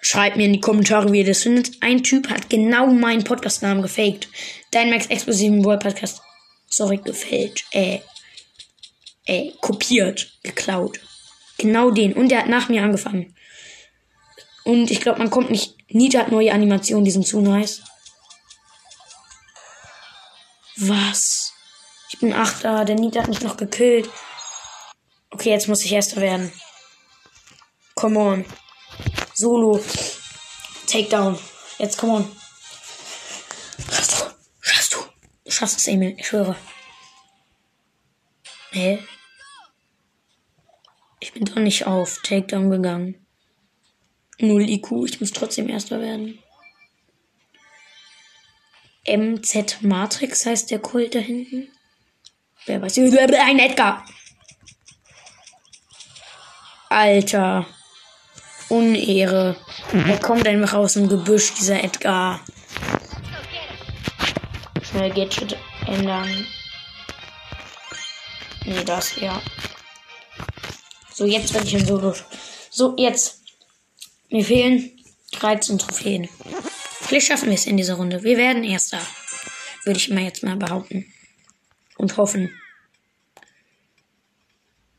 schreibt 0.00 0.36
mir 0.36 0.46
in 0.46 0.52
die 0.52 0.60
Kommentare, 0.60 1.10
wie 1.10 1.18
ihr 1.18 1.26
das 1.26 1.42
findet. 1.42 1.82
Ein 1.82 2.04
Typ 2.04 2.30
hat 2.30 2.50
genau 2.50 2.86
meinen 2.86 3.24
Podcast-Namen 3.24 3.82
gefaked. 3.82 4.28
Dein 4.70 4.90
Max 4.90 5.06
Explosiven 5.06 5.60
Brawl 5.60 5.80
Podcast. 5.80 6.22
Sorry, 6.70 6.98
gefällt. 6.98 7.64
Äh, 7.72 7.98
äh, 9.26 9.50
kopiert, 9.60 10.38
geklaut. 10.44 11.00
Genau 11.58 11.90
den. 11.90 12.12
Und 12.12 12.28
der 12.28 12.40
hat 12.40 12.48
nach 12.48 12.68
mir 12.68 12.84
angefangen. 12.84 13.34
Und 14.62 14.92
ich 14.92 15.00
glaube, 15.00 15.18
man 15.18 15.30
kommt 15.30 15.50
nicht. 15.50 15.74
Nita 15.88 16.20
hat 16.20 16.30
neue 16.30 16.52
Animationen, 16.52 17.04
die 17.04 17.10
sind 17.10 17.26
zu 17.26 17.40
nice. 17.40 17.82
Was? 20.76 21.52
Ich 22.10 22.18
bin 22.18 22.32
Achter. 22.32 22.84
Der 22.84 22.96
Nita 22.96 23.20
hat 23.20 23.28
mich 23.28 23.40
noch 23.40 23.56
gekillt. 23.56 24.10
Okay, 25.30 25.50
jetzt 25.50 25.68
muss 25.68 25.84
ich 25.84 25.92
Erster 25.92 26.20
werden. 26.20 26.52
Come 27.94 28.18
on. 28.18 28.44
Solo. 29.34 29.82
Takedown. 30.86 31.38
Jetzt 31.78 31.98
come 31.98 32.12
on. 32.14 32.36
Schaffst 33.90 34.20
du. 34.20 34.24
Schaffst 34.60 34.94
du. 34.94 34.98
Du 35.44 35.50
schaffst 35.50 35.78
es, 35.78 35.86
Emil. 35.86 36.14
Ich 36.18 36.26
schwöre. 36.26 36.56
Hä? 38.70 39.02
Ich 41.20 41.32
bin 41.32 41.44
doch 41.44 41.56
nicht 41.56 41.86
auf 41.86 42.18
Takedown 42.22 42.70
gegangen. 42.70 43.26
Null 44.38 44.68
IQ. 44.68 45.04
Ich 45.06 45.20
muss 45.20 45.32
trotzdem 45.32 45.68
Erster 45.68 46.00
werden. 46.00 46.43
MZ 49.06 49.82
Matrix 49.82 50.46
heißt 50.46 50.70
der 50.70 50.78
Kult 50.78 51.14
da 51.14 51.18
hinten. 51.18 51.68
Wer 52.66 52.80
weiß. 52.80 52.98
Ein 52.98 53.58
Edgar. 53.58 54.04
Alter. 56.88 57.66
Unehre. 58.68 59.56
Er 59.92 60.18
kommt 60.18 60.48
einfach 60.48 60.74
aus 60.74 60.94
dem 60.94 61.08
Gebüsch, 61.08 61.52
dieser 61.54 61.84
Edgar. 61.84 62.40
Schnell 64.82 65.10
Gadget 65.12 65.56
ändern. 65.86 66.46
Nee, 68.64 68.84
das, 68.84 69.16
ja. 69.16 69.42
So, 71.12 71.26
jetzt 71.26 71.52
werde 71.52 71.66
ich 71.66 71.74
in 71.74 71.86
Solo. 71.86 72.14
So, 72.70 72.94
jetzt. 72.96 73.42
Mir 74.30 74.44
fehlen 74.44 74.90
13 75.32 75.78
Trophäen. 75.78 76.28
Vielleicht 77.06 77.26
schaffen 77.26 77.48
wir 77.48 77.54
es 77.54 77.66
in 77.66 77.76
dieser 77.76 77.94
Runde. 77.94 78.22
Wir 78.22 78.38
werden 78.38 78.64
Erster. 78.64 79.00
Würde 79.84 79.98
ich 79.98 80.08
mal 80.08 80.24
jetzt 80.24 80.42
mal 80.42 80.56
behaupten. 80.56 81.12
Und 81.96 82.16
hoffen. 82.16 82.50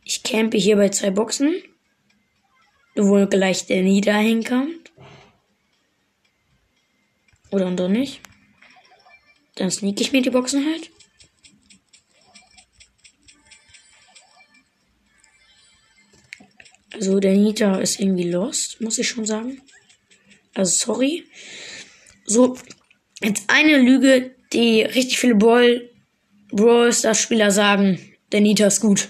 Ich 0.04 0.22
campe 0.22 0.58
hier 0.58 0.76
bei 0.76 0.90
zwei 0.90 1.10
Boxen. 1.10 1.56
Wo 2.96 3.26
gleich 3.26 3.66
der 3.66 3.82
Nieder 3.82 4.18
hinkommt. 4.18 4.92
Oder 7.50 7.72
doch 7.72 7.90
nicht. 7.90 8.22
Dann 9.56 9.72
sneak 9.72 10.00
ich 10.00 10.12
mir 10.12 10.22
die 10.22 10.30
Boxen 10.30 10.64
halt. 10.66 10.92
Also 16.94 17.20
der 17.20 17.34
Nita 17.34 17.80
ist 17.80 18.00
irgendwie 18.00 18.30
lost, 18.30 18.80
muss 18.80 19.00
ich 19.00 19.08
schon 19.08 19.26
sagen. 19.26 19.62
Also 20.54 20.86
sorry. 20.86 21.26
So, 22.25 22.58
jetzt 23.22 23.44
eine 23.48 23.77
Lüge, 23.77 24.36
die 24.51 24.82
richtig 24.82 25.20
viele 25.20 25.36
Brawl, 25.36 25.89
Brawl 26.51 26.91
Stars 26.91 27.22
Spieler 27.22 27.51
sagen. 27.51 28.00
Der 28.32 28.41
Nita 28.41 28.65
ist 28.65 28.82
gut. 28.82 29.10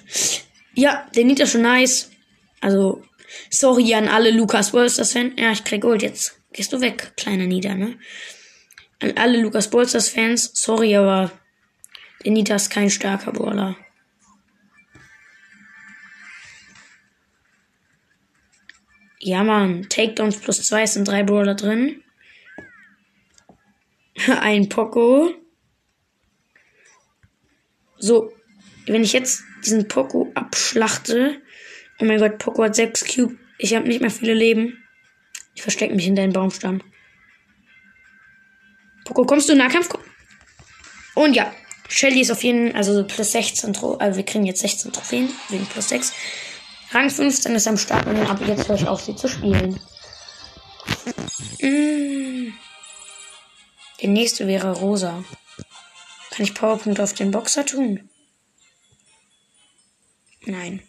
Ja, 0.73 1.07
der 1.15 1.23
Nita 1.23 1.43
ist 1.43 1.53
schon 1.53 1.61
nice. 1.61 2.11
Also, 2.59 3.03
sorry 3.49 3.93
an 3.93 4.09
alle 4.09 4.31
Lukas 4.31 4.71
Brawl 4.71 4.89
Stars 4.89 5.13
Fans. 5.13 5.33
Ja, 5.37 5.51
ich 5.51 5.63
krieg 5.63 5.81
Gold 5.81 6.01
jetzt. 6.01 6.39
Gehst 6.51 6.73
du 6.73 6.81
weg, 6.81 7.13
kleiner 7.15 7.47
Nita, 7.47 7.73
ne? 7.73 7.97
An 8.99 9.13
alle 9.17 9.41
Lukas 9.41 9.69
Brawl 9.69 9.87
Stars 9.87 10.09
Fans. 10.09 10.51
Sorry, 10.53 10.95
aber 10.95 11.31
der 12.23 12.33
Nita 12.33 12.55
ist 12.55 12.69
kein 12.69 12.89
starker 12.89 13.31
Brawler. 13.31 13.77
Ja, 19.19 19.43
Mann. 19.43 19.87
Takedowns 19.89 20.37
plus 20.37 20.61
zwei 20.63 20.85
sind 20.85 21.07
drei 21.07 21.23
Brawler 21.23 21.55
drin. 21.55 22.03
ein 24.39 24.69
Poco. 24.69 25.33
So, 27.97 28.31
wenn 28.85 29.03
ich 29.03 29.13
jetzt 29.13 29.43
diesen 29.65 29.87
Poco 29.87 30.31
abschlachte. 30.35 31.41
Oh 31.99 32.05
mein 32.05 32.19
Gott, 32.19 32.37
Poco 32.37 32.63
hat 32.63 32.75
6 32.75 33.15
Cube. 33.15 33.37
Ich 33.57 33.73
habe 33.73 33.87
nicht 33.87 34.01
mehr 34.01 34.11
viele 34.11 34.33
Leben. 34.33 34.83
Ich 35.55 35.61
verstecke 35.61 35.95
mich 35.95 36.07
in 36.07 36.15
deinen 36.15 36.33
Baumstamm. 36.33 36.81
Poco, 39.05 39.25
kommst 39.25 39.47
du 39.47 39.53
in 39.53 39.59
Nahkampf? 39.59 39.89
Und 41.13 41.35
ja, 41.35 41.53
Shelly 41.87 42.21
ist 42.21 42.31
auf 42.31 42.43
jeden 42.43 42.71
Fall, 42.71 42.77
also 42.77 43.05
plus 43.05 43.31
16, 43.31 43.75
also 43.99 44.17
wir 44.17 44.25
kriegen 44.25 44.45
jetzt 44.45 44.61
16 44.61 44.91
Trophäen, 44.91 45.29
wegen 45.49 45.65
plus 45.67 45.89
6. 45.89 46.13
Rang 46.91 47.09
15 47.09 47.55
ist 47.55 47.67
am 47.67 47.77
Start 47.77 48.07
und 48.07 48.17
ab 48.17 48.39
jetzt 48.45 48.67
höre 48.67 48.75
ich 48.75 48.87
auf, 48.87 49.01
sie 49.01 49.15
zu 49.15 49.27
spielen. 49.27 49.79
Mm. 51.61 52.53
Der 54.01 54.09
nächste 54.09 54.47
wäre 54.47 54.73
Rosa. 54.73 55.23
Kann 56.31 56.45
ich 56.45 56.53
Powerpunkt 56.53 56.99
auf 56.99 57.13
den 57.13 57.31
Boxer 57.31 57.65
tun? 57.65 58.09
Nein. 60.45 60.83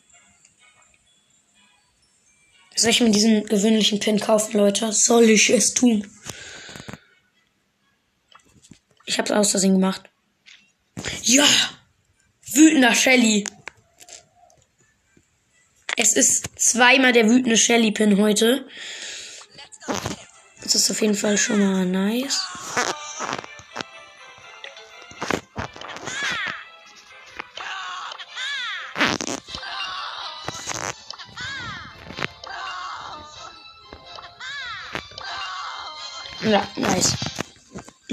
Soll 2.74 2.90
ich 2.90 3.00
mir 3.00 3.10
diesen 3.10 3.46
gewöhnlichen 3.46 4.00
Pin 4.00 4.20
kaufen, 4.20 4.58
Leute? 4.58 4.92
Soll 4.92 5.30
ich 5.30 5.48
es 5.50 5.72
tun? 5.72 6.06
Ich 9.06 9.18
hab's 9.18 9.30
aus 9.30 9.52
Versehen 9.52 9.74
gemacht. 9.74 10.02
Ja! 11.22 11.46
Wütender 12.52 12.94
Shelly. 12.94 13.46
Es 15.96 16.12
ist 16.12 16.50
zweimal 16.58 17.12
der 17.12 17.28
wütende 17.28 17.56
Shelly-Pin 17.56 18.18
heute. 18.18 18.68
Das 20.62 20.74
ist 20.74 20.90
auf 20.90 21.00
jeden 21.00 21.14
Fall 21.14 21.38
schon 21.38 21.60
mal 21.60 21.86
nice. 21.86 22.40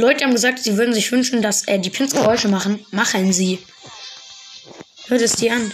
Leute 0.03 0.25
haben 0.25 0.33
gesagt, 0.33 0.59
sie 0.59 0.75
würden 0.77 0.93
sich 0.93 1.13
wünschen, 1.13 1.41
dass 1.41 1.65
äh, 1.65 1.79
die 1.79 1.89
Pins 1.89 2.13
Geräusche 2.13 2.49
machen. 2.49 2.85
Machen 2.91 3.31
sie. 3.31 3.65
Hört 5.07 5.21
es 5.21 5.37
dir 5.37 5.53
an. 5.53 5.71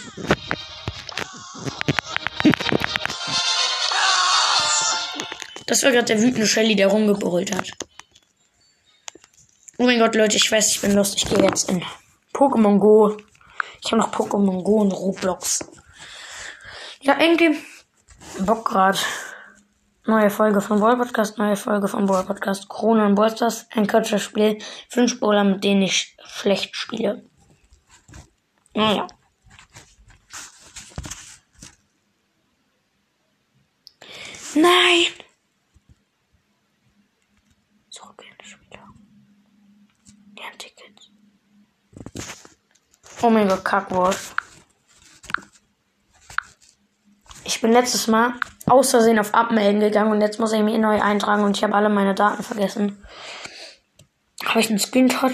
Das 5.66 5.82
war 5.82 5.92
gerade 5.92 6.06
der 6.06 6.22
wütende 6.22 6.46
Shelly, 6.46 6.76
der 6.76 6.90
rumgebrüllt 6.90 7.56
hat. 7.56 7.72
Oh 9.80 9.86
mein 9.86 9.98
Gott, 9.98 10.14
Leute, 10.14 10.38
ich 10.38 10.52
weiß, 10.52 10.70
ich 10.70 10.82
bin 10.82 10.94
lost. 10.94 11.18
Ich 11.18 11.26
gehe 11.26 11.42
jetzt 11.42 11.68
in 11.68 11.84
Pokémon 12.32 12.78
Go. 12.78 13.18
Ich 13.84 13.92
habe 13.92 14.00
noch 14.00 14.12
Pokémon 14.12 14.62
Go 14.62 14.82
und 14.82 14.92
Roblox. 14.92 15.66
Ja, 17.02 17.20
irgendwie 17.20 17.58
Bock 18.42 18.68
gerade. 18.68 19.00
Neue 20.10 20.32
Folge 20.32 20.60
von 20.60 20.80
Ball 20.80 20.98
Podcast, 20.98 21.38
neue 21.38 21.56
Folge 21.56 21.88
von 21.88 22.08
Ball 22.08 22.24
Podcast. 22.24 22.68
Corona 22.68 23.06
und 23.06 23.14
Ballstars, 23.14 23.68
ein 23.76 23.86
kurzes 23.86 24.24
Spiel. 24.24 24.58
Fünf 24.90 25.20
Bowler, 25.20 25.44
mit 25.44 25.64
denen 25.64 25.84
ich 25.84 26.18
schlecht 26.26 26.76
spiele. 26.76 27.30
Naja. 28.74 29.06
Nein! 34.56 35.14
Zurück 37.92 38.24
in 38.24 38.36
das 38.40 38.48
Spiel. 38.48 38.80
Ja, 40.40 40.46
Tickets. 40.58 41.12
Oh 43.22 43.30
mein 43.30 43.48
Gott, 43.48 43.64
Kackwurst. 43.64 44.34
Ich 47.50 47.62
bin 47.62 47.72
letztes 47.72 48.06
Mal 48.06 48.36
aus 48.68 48.92
Versehen 48.92 49.18
auf 49.18 49.34
Abmelden 49.34 49.80
gegangen 49.80 50.12
und 50.12 50.22
jetzt 50.22 50.40
muss 50.40 50.54
ich 50.54 50.62
mich 50.62 50.78
neu 50.78 51.02
eintragen 51.02 51.44
und 51.44 51.58
ich 51.58 51.64
habe 51.64 51.74
alle 51.74 51.90
meine 51.90 52.14
Daten 52.14 52.44
vergessen. 52.44 53.04
Habe 54.46 54.60
ich 54.60 54.70
einen 54.70 54.78
Screenshot? 54.78 55.32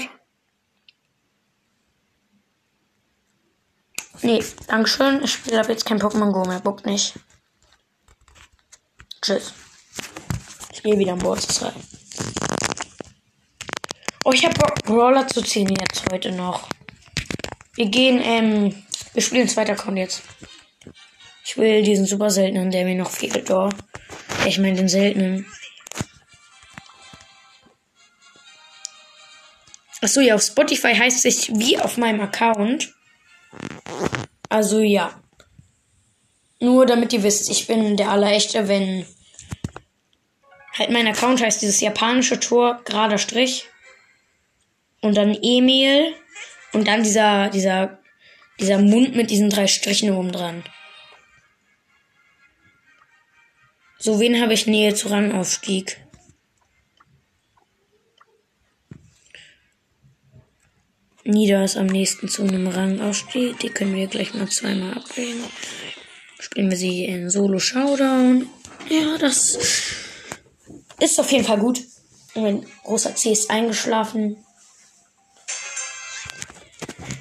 Nee, 4.22 4.42
Dankeschön. 4.68 5.22
Ich 5.26 5.34
spiele 5.34 5.60
ab 5.60 5.68
jetzt 5.68 5.86
kein 5.86 6.00
Pokémon 6.00 6.32
Go 6.32 6.46
mehr. 6.46 6.62
Bock 6.62 6.86
nicht. 6.86 7.20
Tschüss. 9.22 9.54
Ich 10.72 10.84
gehe 10.84 10.98
wieder 10.98 11.12
an 11.12 11.20
Bord 11.20 11.46
rein. 11.62 11.74
Oh, 14.24 14.32
ich 14.32 14.46
habe 14.46 14.58
Bock, 14.58 14.84
Brawler 14.86 15.28
zu 15.28 15.42
ziehen 15.42 15.68
jetzt 15.68 16.06
heute 16.10 16.32
noch. 16.32 16.70
Wir 17.74 17.88
gehen, 17.88 18.22
ähm, 18.24 18.86
wir 19.14 19.22
spielen 19.22 19.50
zweiter 19.50 19.74
Account 19.74 19.98
jetzt. 19.98 20.22
Will 21.56 21.84
diesen 21.84 22.06
super 22.06 22.30
seltenen, 22.30 22.72
der 22.72 22.86
mir 22.86 22.96
noch 22.96 23.10
fehlt, 23.10 23.50
oh. 23.50 23.70
Ich 24.46 24.60
meine 24.60 24.76
den 24.76 24.90
seltenen. 24.90 25.46
Achso, 30.02 30.22
ja, 30.22 30.36
auf 30.36 30.44
Spotify 30.44 30.94
heißt 30.94 31.26
es 31.26 31.48
wie 31.58 31.80
auf 31.80 31.98
meinem 31.98 32.22
Account. 32.22 32.94
Also 34.50 34.82
ja. 34.82 35.20
Nur 36.60 36.86
damit 36.86 37.12
ihr 37.14 37.24
wisst, 37.24 37.50
ich 37.50 37.68
bin 37.68 37.98
der 37.98 38.12
Allerechte, 38.12 38.68
wenn 38.68 39.06
halt 40.78 40.92
mein 40.92 41.08
Account 41.08 41.42
heißt 41.42 41.62
dieses 41.62 41.82
japanische 41.82 42.40
Tor, 42.40 42.82
gerader 42.86 43.18
Strich. 43.18 43.66
Und 45.02 45.16
dann 45.16 45.38
E-Mail. 45.42 46.14
Und 46.74 46.88
dann 46.88 47.04
dieser, 47.04 47.50
dieser, 47.50 47.98
dieser 48.60 48.78
Mund 48.78 49.16
mit 49.16 49.30
diesen 49.30 49.50
drei 49.50 49.68
Strichen 49.68 50.12
oben 50.12 50.32
dran. 50.32 50.64
So, 53.98 54.20
wen 54.20 54.42
habe 54.42 54.54
ich 54.54 54.68
Nähe 54.68 54.94
zu 54.94 55.10
Rangaufstieg? 55.10 55.98
Nieder 61.24 61.64
ist 61.64 61.76
am 61.76 61.88
nächsten 61.88 62.30
zu 62.30 62.44
einem 62.44 62.68
Rangaufstieg. 62.68 63.58
Die 63.60 63.70
können 63.70 63.96
wir 63.96 64.06
gleich 64.06 64.36
mal 64.36 64.48
zweimal 64.48 64.94
abwählen. 64.94 65.44
Spielen 66.40 66.70
wir 66.70 66.78
sie 66.78 67.06
in 67.06 67.32
Solo 67.32 67.58
Showdown. 67.58 68.48
Ja, 68.90 69.18
das 69.18 69.58
ist 71.00 71.20
auf 71.20 71.32
jeden 71.32 71.46
Fall 71.46 71.58
gut. 71.58 71.82
Mein 72.36 72.64
großer 72.84 73.16
C 73.16 73.32
ist 73.32 73.50
eingeschlafen. 73.50 74.38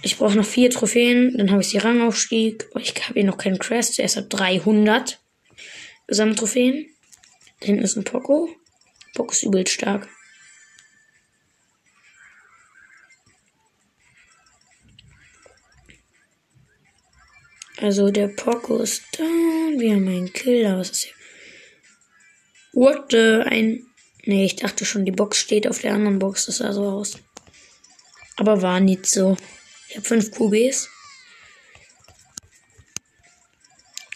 Ich 0.03 0.19
brauche 0.19 0.37
noch 0.37 0.45
vier 0.45 0.69
Trophäen. 0.69 1.39
Dann 1.39 1.51
habe 1.51 1.63
ich 1.63 1.71
die 1.71 1.79
Rangaufstieg. 1.79 2.69
Ich 2.79 2.95
habe 3.05 3.15
hier 3.15 3.25
noch 3.25 3.39
keinen 3.39 3.59
Crash. 3.59 3.93
Zuerst 3.93 4.17
hat 4.17 4.27
300. 4.29 5.24
Gesamttrophäen. 6.07 6.91
Da 7.61 7.67
hinten 7.67 7.83
ist 7.83 7.97
ein 7.97 8.05
Poco. 8.05 8.49
Poco 9.15 9.33
ist 9.33 9.43
übel 9.43 9.67
stark. 9.67 10.09
Also 17.79 18.11
der 18.11 18.29
Poco 18.29 18.79
ist 18.79 19.03
da. 19.13 19.23
Wir 19.23 19.95
haben 19.95 20.09
einen 20.09 20.33
Killer. 20.33 20.79
Was 20.79 20.91
ist 20.91 21.03
hier? 21.05 21.15
What 22.73 23.11
the? 23.11 23.43
Ein. 23.45 23.87
Nee, 24.25 24.47
ich 24.47 24.57
dachte 24.57 24.85
schon, 24.85 25.05
die 25.05 25.13
Box 25.13 25.39
steht 25.39 25.69
auf 25.69 25.81
der 25.81 25.93
anderen 25.93 26.19
Box. 26.19 26.47
Das 26.47 26.59
sah 26.59 26.73
so 26.73 26.85
aus. 26.85 27.19
Aber 28.37 28.63
war 28.63 28.81
nicht 28.81 29.07
so. 29.07 29.37
Ich 29.89 29.97
habe 29.97 30.07
fünf 30.07 30.31
QBs. 30.31 30.89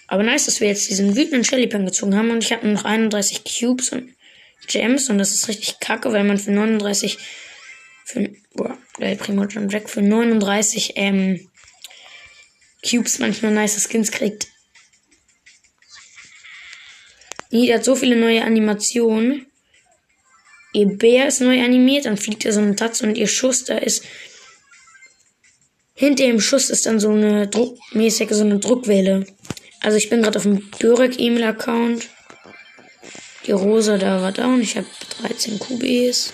Aber 0.09 0.23
nice, 0.23 0.47
dass 0.47 0.61
wir 0.61 0.69
jetzt 0.69 0.89
diesen 0.89 1.17
wütenden 1.17 1.45
Shelly-Pan 1.45 1.85
gezogen 1.85 2.17
haben. 2.17 2.31
Und 2.31 2.43
ich 2.43 2.53
habe 2.53 2.67
nur 2.67 2.75
noch 2.75 2.85
31 2.85 3.43
Cubes 3.45 3.91
und 3.91 4.15
Gems. 4.67 5.11
Und 5.11 5.19
das 5.19 5.35
ist 5.35 5.49
richtig 5.49 5.81
kacke, 5.81 6.13
weil 6.13 6.25
man 6.25 6.39
für 6.39 6.51
39. 6.51 7.19
Für, 8.05 8.31
boah, 8.55 8.77
der 8.99 9.15
Primo 9.17 9.45
John 9.45 9.69
Jack 9.69 9.91
für 9.91 10.01
39 10.01 10.95
ähm, 10.97 11.49
Cubes 12.83 13.19
manchmal 13.19 13.53
nice 13.53 13.87
Skins 13.87 14.11
kriegt. 14.11 14.49
Die 17.53 17.73
hat 17.73 17.85
so 17.85 17.95
viele 17.95 18.17
neue 18.17 18.45
Animationen. 18.45 19.47
Ihr 20.73 20.87
Bär 20.87 21.29
ist 21.29 21.41
neu 21.41 21.63
animiert, 21.63 22.07
dann 22.07 22.17
fliegt 22.17 22.45
er 22.45 22.53
so 22.53 22.61
eine 22.61 22.77
Tatze 22.77 23.07
und 23.07 23.17
ihr 23.17 23.27
Schuss, 23.27 23.65
da 23.65 23.77
ist. 23.77 24.05
Hinter 25.95 26.27
dem 26.27 26.41
Schuss 26.41 26.71
ist 26.71 26.87
dann 26.87 27.01
so 27.01 27.11
eine 27.11 27.49
druckmäßige, 27.49 28.31
so 28.31 28.43
eine 28.43 28.59
Druckwelle. 28.59 29.27
Also 29.81 29.97
ich 29.97 30.11
bin 30.11 30.23
gerade 30.23 30.39
auf 30.39 30.43
dem 30.43 30.71
Börek-E-Mail-Account. 30.79 32.09
Die 33.47 33.53
Rosa 33.53 33.97
da 33.97 34.21
war 34.21 34.33
down. 34.33 34.61
Ich 34.61 34.77
habe 34.77 34.87
13 35.23 35.59
QBs. 35.59 36.33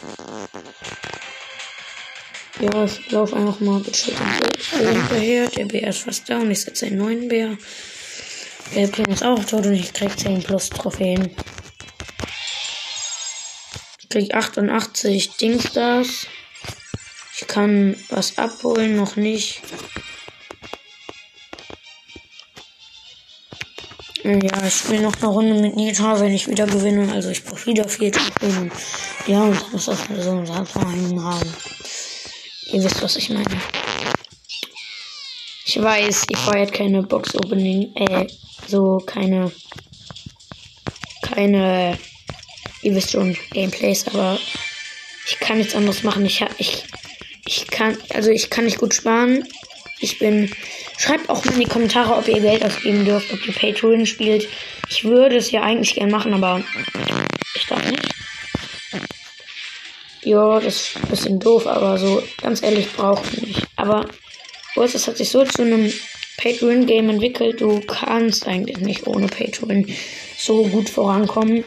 Ja, 2.60 2.84
ich 2.84 3.10
laufe 3.10 3.36
einfach 3.36 3.60
mal 3.60 3.80
gechillt 3.82 4.16
hinterher. 4.70 5.48
Der 5.48 5.66
Bär 5.66 5.88
ist 5.88 5.98
fast 5.98 6.28
down. 6.28 6.50
Ich 6.50 6.62
setze 6.62 6.86
einen 6.86 6.98
neuen 6.98 7.28
Bär. 7.28 7.56
Der 8.74 8.88
Pin 8.88 9.04
ist 9.06 9.22
auch 9.22 9.44
tot 9.44 9.66
und 9.66 9.74
ich 9.74 9.92
krieg 9.92 10.18
10 10.18 10.42
plus 10.42 10.70
Trophäen. 10.70 11.30
krieg 14.08 14.34
88 14.34 15.36
Dings 15.36 15.72
das. 15.72 16.26
Ich 17.36 17.46
kann 17.46 17.96
was 18.08 18.38
abholen, 18.38 18.96
noch 18.96 19.16
nicht. 19.16 19.60
Ja, 24.24 24.66
ich 24.66 24.74
spiele 24.74 25.02
noch 25.02 25.16
eine 25.16 25.26
Runde 25.26 25.60
mit 25.60 25.76
Nita, 25.76 26.18
wenn 26.18 26.32
ich 26.32 26.48
wieder 26.48 26.66
gewinne. 26.66 27.12
Also 27.12 27.28
ich 27.28 27.44
brauche 27.44 27.66
wieder 27.66 27.86
vier 27.86 28.10
Trophäen. 28.10 28.72
Ja, 29.26 29.42
und 29.42 29.60
dann 29.60 29.70
muss 29.70 29.84
das 29.84 29.98
so 30.18 30.30
ein 30.30 30.46
Sachen 30.46 31.22
haben. 31.22 31.54
Ihr 32.72 32.82
wisst, 32.82 33.02
was 33.02 33.16
ich 33.16 33.28
meine. 33.28 33.60
Ich 35.66 35.82
weiß, 35.82 36.24
ich 36.30 36.38
feiert 36.38 36.72
keine 36.72 37.02
Box-Opening, 37.02 37.94
äh, 37.96 38.26
so 38.66 38.96
keine, 39.04 39.52
keine, 41.20 41.98
ihr 42.80 42.94
wisst 42.94 43.10
schon, 43.10 43.36
Gameplays, 43.50 44.06
aber 44.06 44.38
ich 45.28 45.38
kann 45.38 45.58
nichts 45.58 45.74
anderes 45.74 46.02
machen. 46.02 46.24
Ich, 46.24 46.42
ich, 46.56 46.84
ich 47.46 47.66
kann, 47.66 47.98
also 48.08 48.30
ich 48.30 48.48
kann 48.48 48.64
nicht 48.64 48.78
gut 48.78 48.94
sparen. 48.94 49.46
Ich 50.00 50.18
bin 50.18 50.50
Schreibt 51.04 51.28
auch 51.28 51.44
mal 51.44 51.52
in 51.52 51.60
die 51.60 51.66
Kommentare, 51.66 52.14
ob 52.14 52.26
ihr 52.28 52.40
Geld 52.40 52.64
ausgeben 52.64 53.04
dürft, 53.04 53.30
ob 53.30 53.46
ihr 53.46 53.82
Win 53.82 54.06
spielt. 54.06 54.48
Ich 54.88 55.04
würde 55.04 55.36
es 55.36 55.50
ja 55.50 55.60
eigentlich 55.60 55.96
gern 55.96 56.10
machen, 56.10 56.32
aber 56.32 56.64
ich 57.54 57.66
darf 57.66 57.90
nicht. 57.90 58.08
Ja, 60.22 60.58
das 60.60 60.76
ist 60.76 60.96
ein 60.96 61.08
bisschen 61.08 61.38
doof, 61.40 61.66
aber 61.66 61.98
so 61.98 62.22
ganz 62.40 62.62
ehrlich 62.62 62.90
braucht 62.90 63.22
ich 63.34 63.42
nicht. 63.42 63.66
Aber 63.76 64.08
es 64.76 65.06
hat 65.06 65.18
sich 65.18 65.28
so 65.28 65.44
zu 65.44 65.60
einem 65.60 65.92
Pay-to-Win-Game 66.38 67.10
entwickelt, 67.10 67.60
du 67.60 67.80
kannst 67.80 68.46
eigentlich 68.46 68.78
nicht 68.78 69.06
ohne 69.06 69.26
Pay-to-Win 69.26 69.94
so 70.38 70.64
gut 70.68 70.88
vorankommen. 70.88 71.64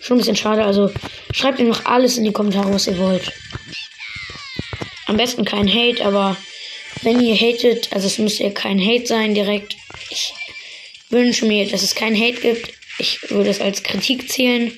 Schon 0.00 0.16
ein 0.16 0.20
bisschen 0.20 0.36
schade, 0.36 0.62
also 0.64 0.92
schreibt 1.32 1.58
mir 1.58 1.64
noch 1.64 1.86
alles 1.86 2.18
in 2.18 2.22
die 2.24 2.32
Kommentare, 2.32 2.72
was 2.72 2.86
ihr 2.86 2.98
wollt. 2.98 3.32
Am 5.06 5.16
besten 5.16 5.44
kein 5.44 5.68
Hate, 5.68 6.04
aber 6.06 6.36
wenn 7.02 7.20
ihr 7.20 7.34
hatet, 7.34 7.92
also 7.92 8.06
es 8.06 8.18
muss 8.18 8.38
ja 8.38 8.50
kein 8.50 8.80
Hate 8.80 9.06
sein 9.06 9.34
direkt. 9.34 9.76
Ich 10.10 10.32
wünsche 11.08 11.46
mir, 11.46 11.66
dass 11.66 11.82
es 11.82 11.94
kein 11.94 12.14
Hate 12.14 12.40
gibt. 12.40 12.72
Ich 12.98 13.30
würde 13.30 13.50
es 13.50 13.60
als 13.60 13.82
Kritik 13.82 14.30
zählen. 14.30 14.76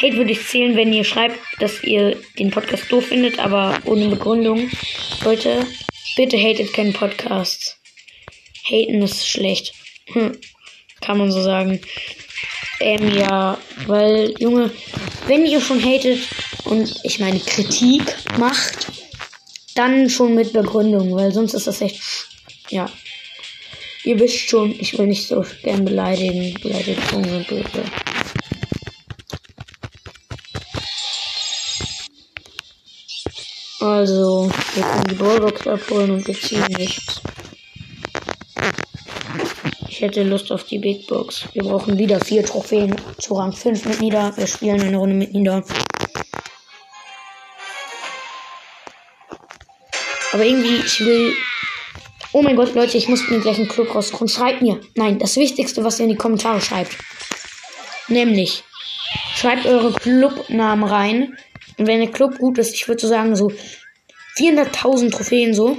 Hate 0.00 0.16
würde 0.16 0.32
ich 0.32 0.46
zählen, 0.46 0.76
wenn 0.76 0.92
ihr 0.92 1.04
schreibt, 1.04 1.38
dass 1.60 1.82
ihr 1.82 2.20
den 2.38 2.50
Podcast 2.50 2.90
doof 2.90 3.06
findet, 3.06 3.38
aber 3.38 3.78
ohne 3.84 4.08
Begründung. 4.08 4.70
Leute, 5.24 5.66
bitte 6.16 6.38
hatet 6.38 6.72
keinen 6.72 6.92
Podcast. 6.92 7.78
Haten 8.64 9.02
ist 9.02 9.28
schlecht. 9.28 9.72
Hm, 10.12 10.36
kann 11.00 11.18
man 11.18 11.30
so 11.30 11.42
sagen. 11.42 11.80
Ähm, 12.80 13.16
ja, 13.16 13.58
weil, 13.86 14.34
Junge, 14.38 14.70
wenn 15.26 15.46
ihr 15.46 15.60
schon 15.60 15.82
hatet 15.82 16.20
und 16.64 16.94
ich 17.02 17.18
meine 17.18 17.40
Kritik 17.40 18.02
macht, 18.38 18.86
dann 19.78 20.10
schon 20.10 20.34
mit 20.34 20.52
Begründung, 20.52 21.14
weil 21.14 21.32
sonst 21.32 21.54
ist 21.54 21.68
das 21.68 21.80
echt. 21.80 22.02
Ja. 22.68 22.90
Ihr 24.04 24.18
wisst 24.18 24.48
schon, 24.48 24.72
ich 24.72 24.98
will 24.98 25.06
nicht 25.06 25.28
so 25.28 25.44
gern 25.62 25.84
beleidigen. 25.84 26.58
Beleidigungen 26.60 27.30
sind 27.30 27.48
böse. 27.48 27.84
Also, 33.80 34.50
wir 34.74 34.82
können 34.82 35.04
die 35.08 35.14
Ballbox 35.14 35.66
abholen 35.68 36.10
und 36.10 36.26
wir 36.26 36.34
ziehen 36.34 36.64
nichts. 36.76 37.20
Ich 39.88 40.00
hätte 40.00 40.22
Lust 40.24 40.50
auf 40.50 40.64
die 40.64 40.78
Big 40.78 41.06
Box. 41.06 41.44
Wir 41.52 41.62
brauchen 41.62 41.98
wieder 41.98 42.20
vier 42.20 42.44
Trophäen 42.44 42.96
zu 43.18 43.34
Rang 43.34 43.52
5 43.52 43.84
mit 43.84 44.00
Nieder. 44.00 44.36
Wir 44.36 44.46
spielen 44.46 44.80
eine 44.80 44.96
Runde 44.96 45.14
mit 45.14 45.32
Nieder. 45.32 45.64
Aber 50.32 50.44
irgendwie, 50.44 50.76
ich 50.76 51.00
will. 51.00 51.34
Oh 52.32 52.42
mein 52.42 52.56
Gott, 52.56 52.74
Leute, 52.74 52.98
ich 52.98 53.08
muss 53.08 53.26
mir 53.28 53.40
gleich 53.40 53.56
einen 53.56 53.68
Club 53.68 53.94
raussuchen. 53.94 54.28
Schreibt 54.28 54.60
mir. 54.60 54.80
Nein, 54.94 55.18
das 55.18 55.36
Wichtigste, 55.36 55.82
was 55.84 55.98
ihr 55.98 56.04
in 56.04 56.10
die 56.10 56.16
Kommentare 56.16 56.60
schreibt. 56.60 56.96
Nämlich, 58.08 58.64
schreibt 59.34 59.66
eure 59.66 59.92
Clubnamen 59.92 60.84
rein. 60.84 61.38
Und 61.78 61.86
wenn 61.86 62.00
der 62.00 62.10
Club 62.10 62.38
gut 62.38 62.58
ist, 62.58 62.74
ich 62.74 62.86
würde 62.88 63.00
so 63.00 63.08
sagen, 63.08 63.34
so 63.36 63.50
400.000 64.36 65.10
Trophäen 65.10 65.54
so. 65.54 65.78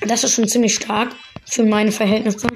Das 0.00 0.24
ist 0.24 0.34
schon 0.34 0.48
ziemlich 0.48 0.74
stark 0.74 1.10
für 1.44 1.64
meine 1.64 1.92
Verhältnisse. 1.92 2.46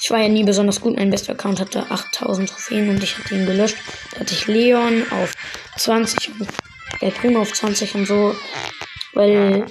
Ich 0.00 0.10
war 0.10 0.20
ja 0.20 0.28
nie 0.28 0.44
besonders 0.44 0.80
gut. 0.80 0.96
Mein 0.96 1.10
bester 1.10 1.32
Account 1.32 1.60
hatte 1.60 1.90
8000 1.90 2.48
Trophäen 2.48 2.88
und 2.90 3.02
ich 3.02 3.18
hatte 3.18 3.34
ihn 3.34 3.46
gelöscht. 3.46 3.76
Da 4.12 4.20
hatte 4.20 4.34
ich 4.34 4.46
Leon 4.46 5.04
auf 5.10 5.34
20 5.78 6.30
und 6.38 6.48
der 7.00 7.10
Primo 7.10 7.40
auf 7.40 7.52
20 7.52 7.94
und 7.96 8.06
so. 8.06 8.36
Weil 9.14 9.66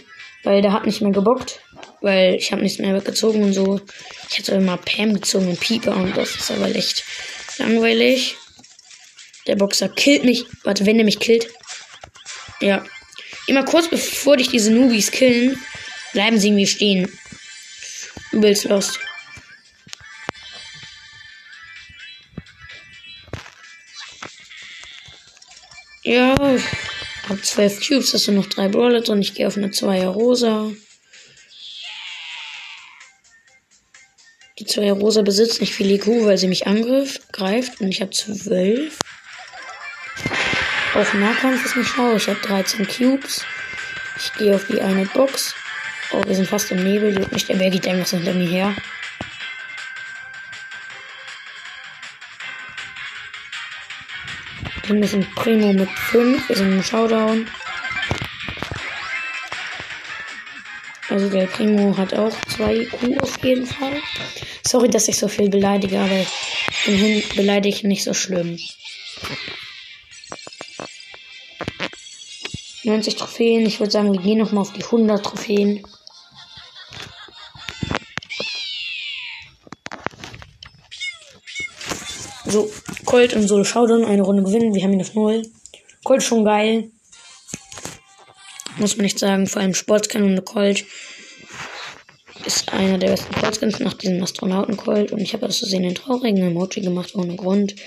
weil 0.46 0.62
der 0.62 0.72
hat 0.72 0.86
nicht 0.86 1.02
mehr 1.02 1.12
gebockt. 1.12 1.60
Weil 2.02 2.36
ich 2.36 2.52
habe 2.52 2.62
nichts 2.62 2.80
mehr 2.80 2.96
weggezogen 2.96 3.44
und 3.44 3.54
so. 3.54 3.82
Ich 4.30 4.40
hatte 4.40 4.54
immer 4.54 4.78
Pam 4.78 5.14
gezogen 5.14 5.50
und 5.50 5.60
Pieper 5.60 5.96
und 5.96 6.16
das 6.16 6.36
ist 6.36 6.52
aber 6.52 6.74
echt 6.74 7.04
langweilig. 7.58 8.36
Der 9.48 9.56
Boxer 9.56 9.90
killt 9.90 10.24
mich. 10.24 10.46
Warte, 10.64 10.86
wenn 10.86 10.98
der 10.98 11.06
mich 11.06 11.20
killt. 11.20 11.48
Ja. 12.62 12.84
Immer 13.48 13.64
kurz 13.64 13.90
bevor 13.90 14.38
dich 14.38 14.50
diese 14.50 14.72
Nubis 14.72 15.12
killen, 15.12 15.60
bleiben 16.14 16.40
sie 16.40 16.48
irgendwie 16.48 16.68
stehen. 16.68 17.12
Übelst 18.32 18.66
lost. 18.66 19.00
Ja, 26.04 26.36
hab 27.30 27.44
12 27.44 27.88
Cubes, 27.88 28.12
das 28.12 28.24
sind 28.24 28.36
noch 28.36 28.46
drei 28.48 28.68
Brawler 28.68 29.02
drin. 29.02 29.22
Ich 29.22 29.34
gehe 29.34 29.48
auf 29.48 29.58
eine 29.58 29.72
2 29.72 30.08
Rosa. 30.08 30.72
Die 34.60 34.66
2 34.66 34.92
Rosa 34.94 35.22
besitzt 35.22 35.60
nicht 35.60 35.74
viel 35.74 35.92
IQ, 35.92 36.26
weil 36.26 36.38
sie 36.38 36.48
mich 36.48 36.68
angreift. 36.68 37.34
Greift 37.34 37.82
und 37.82 37.90
ich 37.90 38.02
habe 38.02 38.12
12. 38.12 39.00
Auch 40.94 41.14
Nahkampf 41.14 41.66
ist 41.66 41.76
nicht 41.76 41.90
schlau. 41.90 42.16
Ich 42.16 42.28
habe 42.28 42.40
13 42.40 42.88
Cubes. 42.88 43.44
Ich 44.18 44.34
gehe 44.36 44.56
auf 44.56 44.66
die 44.68 44.80
eine 44.80 45.06
Box. 45.06 45.54
Oh, 46.12 46.24
wir 46.26 46.36
sind 46.36 46.48
fast 46.48 46.72
im 46.72 46.84
Nebel. 46.84 47.14
Der 47.14 47.56
Bär 47.56 47.70
geht 47.70 47.86
irgendwas 47.86 48.12
hinter 48.12 48.34
mir 48.34 48.48
her. 48.48 48.76
Wir 54.88 55.08
sind 55.08 55.34
Primo 55.36 55.74
mit 55.74 55.90
5. 55.90 56.48
Wir 56.48 56.56
sind 56.56 56.74
im 56.74 56.84
Showdown. 56.84 57.48
Also 61.10 61.30
der 61.30 61.48
Primo 61.48 61.98
hat 61.98 62.14
auch 62.14 62.36
2 62.56 62.76
IQ 62.76 63.22
auf 63.22 63.44
jeden 63.44 63.66
Fall. 63.66 64.00
Sorry, 64.66 64.90
dass 64.90 65.08
ich 65.08 65.18
so 65.18 65.28
viel 65.28 65.50
beleidige, 65.50 66.00
aber 66.00 66.26
immerhin 66.86 67.24
beleidige 67.36 67.76
ich 67.76 67.84
nicht 67.84 68.04
so 68.04 68.14
schlimm. 68.14 68.60
90 72.84 73.16
Trophäen. 73.16 73.66
Ich 73.66 73.80
würde 73.80 73.92
sagen, 73.92 74.14
wir 74.14 74.22
gehen 74.22 74.38
nochmal 74.38 74.62
auf 74.62 74.74
die 74.74 74.84
100 74.84 75.26
Trophäen. 75.26 75.84
So, 82.46 82.72
Colt 83.16 83.34
und 83.34 83.48
Solo 83.48 83.64
Showdown 83.64 84.04
eine 84.04 84.24
Runde 84.24 84.44
gewinnen. 84.44 84.76
Wir 84.76 84.84
haben 84.84 84.92
ihn 84.92 85.00
auf 85.00 85.14
0. 85.14 85.50
Colt 86.04 86.22
schon 86.22 86.44
geil. 86.44 86.92
Muss 88.76 88.98
man 88.98 89.06
nicht 89.06 89.20
sagen. 89.20 89.48
Vor 89.48 89.62
allem 89.62 89.74
Sportskanone 89.74 90.42
Colt 90.42 90.84
ist 92.46 92.74
einer 92.74 92.98
der 92.98 93.12
besten 93.12 93.34
Coltskins 93.36 93.80
nach 93.80 93.94
diesem 93.94 94.22
Astronauten 94.22 94.76
Colt. 94.76 95.14
Und 95.14 95.22
ich 95.22 95.32
habe 95.32 95.46
aus 95.46 95.60
Versehen 95.60 95.84
den 95.84 95.96
traurigen 95.96 96.46
Emoji 96.46 96.82
gemacht 96.82 97.16
ohne 97.16 97.38
Grund. 97.38 97.78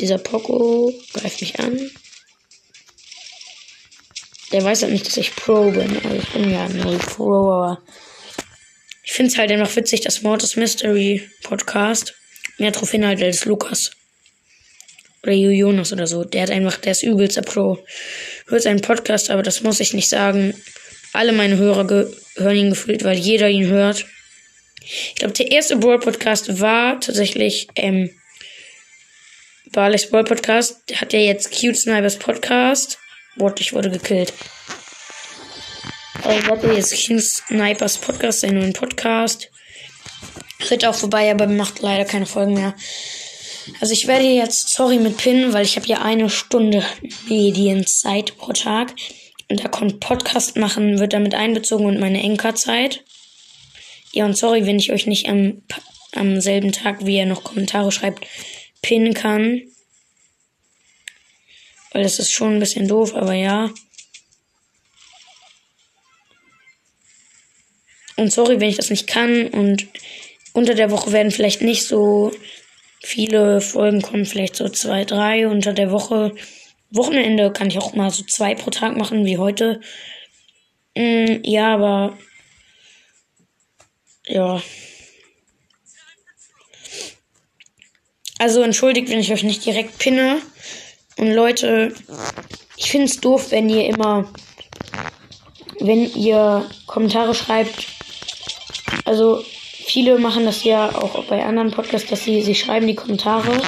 Dieser 0.00 0.18
Poco 0.18 0.92
greift 1.12 1.40
mich 1.42 1.60
an. 1.60 1.78
Der 4.50 4.64
weiß 4.64 4.82
halt 4.82 4.92
nicht, 4.92 5.06
dass 5.06 5.18
ich 5.18 5.36
Pro 5.36 5.70
bin. 5.70 5.96
Also 6.02 6.16
ich 6.16 6.28
bin 6.30 6.50
ja 6.50 6.68
null 6.68 6.98
Pro, 6.98 7.52
aber 7.52 7.82
ich 9.04 9.12
finde 9.12 9.30
es 9.30 9.38
halt 9.38 9.52
einfach 9.52 9.76
witzig, 9.76 10.00
dass 10.00 10.22
Mortis 10.22 10.56
Mystery 10.56 11.30
Podcast 11.44 12.16
mehr 12.60 12.72
Trophäen 12.72 13.06
hat 13.06 13.22
als 13.22 13.44
Lukas. 13.44 13.90
Oder 15.22 15.32
Jonas 15.32 15.92
oder 15.92 16.06
so. 16.06 16.24
Der 16.24 16.42
hat 16.42 16.50
einfach, 16.50 16.76
der 16.78 16.92
ist 16.92 17.02
übelster 17.02 17.42
Pro. 17.42 17.84
Hört 18.46 18.62
seinen 18.62 18.80
Podcast, 18.80 19.30
aber 19.30 19.42
das 19.42 19.62
muss 19.62 19.80
ich 19.80 19.92
nicht 19.92 20.08
sagen. 20.08 20.54
Alle 21.12 21.32
meine 21.32 21.56
Hörer 21.56 22.06
hören 22.36 22.56
ihn 22.56 22.70
gefühlt, 22.70 23.04
weil 23.04 23.18
jeder 23.18 23.48
ihn 23.48 23.66
hört. 23.68 24.06
Ich 24.82 25.16
glaube, 25.16 25.34
der 25.34 25.50
erste 25.50 25.76
Brawl 25.76 26.00
Podcast 26.00 26.60
war 26.60 27.00
tatsächlich, 27.00 27.68
ähm, 27.76 28.10
Alex 29.74 30.08
Brawl 30.08 30.24
Podcast. 30.24 30.82
Der 30.88 31.00
hat 31.00 31.12
ja 31.12 31.20
jetzt 31.20 31.50
Cute 31.52 31.76
Snipers 31.76 32.16
Podcast. 32.16 32.98
Wort, 33.36 33.60
ich 33.60 33.72
wurde 33.72 33.90
gekillt. 33.90 34.32
Ich 36.18 36.46
werde 36.46 36.74
jetzt 36.74 36.92
King 36.92 37.20
Snipers 37.20 37.98
Podcast, 37.98 38.44
einen 38.44 38.58
neuen 38.58 38.72
Podcast. 38.72 39.50
Hört 40.68 40.84
auch 40.84 40.94
vorbei, 40.94 41.30
aber 41.30 41.46
macht 41.46 41.80
leider 41.80 42.04
keine 42.04 42.26
Folgen 42.26 42.54
mehr. 42.54 42.74
Also 43.80 43.92
ich 43.92 44.06
werde 44.06 44.24
jetzt 44.24 44.68
sorry 44.70 44.98
mit 44.98 45.16
Pin, 45.16 45.52
weil 45.52 45.64
ich 45.64 45.76
habe 45.76 45.86
ja 45.86 46.02
eine 46.02 46.30
Stunde 46.30 46.84
Medienzeit 47.28 48.36
pro 48.36 48.52
Tag. 48.52 48.94
Und 49.48 49.64
da 49.64 49.68
kommt 49.68 50.00
Podcast 50.00 50.56
machen, 50.56 51.00
wird 51.00 51.12
damit 51.12 51.34
einbezogen 51.34 51.86
und 51.86 51.98
meine 51.98 52.22
Enkerzeit. 52.22 53.04
Ja, 54.12 54.24
und 54.24 54.36
sorry, 54.36 54.66
wenn 54.66 54.78
ich 54.78 54.92
euch 54.92 55.06
nicht 55.06 55.28
am, 55.28 55.62
am 56.14 56.40
selben 56.40 56.72
Tag, 56.72 57.04
wie 57.04 57.16
ihr 57.16 57.26
noch 57.26 57.44
Kommentare 57.44 57.90
schreibt, 57.90 58.26
pinnen 58.82 59.14
kann. 59.14 59.62
Weil 61.92 62.02
das 62.02 62.18
ist 62.18 62.32
schon 62.32 62.54
ein 62.54 62.60
bisschen 62.60 62.86
doof, 62.86 63.14
aber 63.14 63.34
ja. 63.34 63.70
Und 68.16 68.32
sorry, 68.32 68.60
wenn 68.60 68.68
ich 68.68 68.76
das 68.76 68.90
nicht 68.90 69.06
kann. 69.06 69.48
Und 69.48 69.88
unter 70.52 70.74
der 70.74 70.90
Woche 70.90 71.12
werden 71.12 71.32
vielleicht 71.32 71.62
nicht 71.62 71.84
so 71.84 72.32
viele 73.02 73.60
Folgen 73.60 74.02
kommen, 74.02 74.26
vielleicht 74.26 74.56
so 74.56 74.68
zwei, 74.68 75.04
drei 75.04 75.48
unter 75.48 75.72
der 75.72 75.90
Woche. 75.90 76.34
Wochenende 76.90 77.52
kann 77.52 77.68
ich 77.68 77.78
auch 77.78 77.94
mal 77.94 78.10
so 78.10 78.24
zwei 78.24 78.54
pro 78.54 78.70
Tag 78.70 78.96
machen, 78.96 79.24
wie 79.24 79.38
heute. 79.38 79.80
Mm, 80.96 81.42
ja, 81.44 81.74
aber 81.74 82.18
ja. 84.26 84.62
Also 88.38 88.62
entschuldigt, 88.62 89.08
wenn 89.10 89.20
ich 89.20 89.32
euch 89.32 89.42
nicht 89.42 89.64
direkt 89.64 89.98
pinne. 89.98 90.40
Und 91.16 91.32
Leute, 91.32 91.94
ich 92.76 92.90
finde 92.90 93.06
es 93.06 93.20
doof, 93.20 93.50
wenn 93.50 93.68
ihr 93.68 93.86
immer, 93.86 94.32
wenn 95.78 96.10
ihr 96.14 96.68
Kommentare 96.86 97.34
schreibt. 97.34 97.86
Also 99.04 99.44
viele 99.92 100.18
machen 100.18 100.44
das 100.44 100.62
ja 100.62 100.94
auch 100.94 101.24
bei 101.24 101.44
anderen 101.44 101.72
Podcasts, 101.72 102.08
dass 102.08 102.22
sie, 102.22 102.42
sie 102.42 102.54
schreiben 102.54 102.86
die 102.86 102.94
Kommentare. 102.94 103.60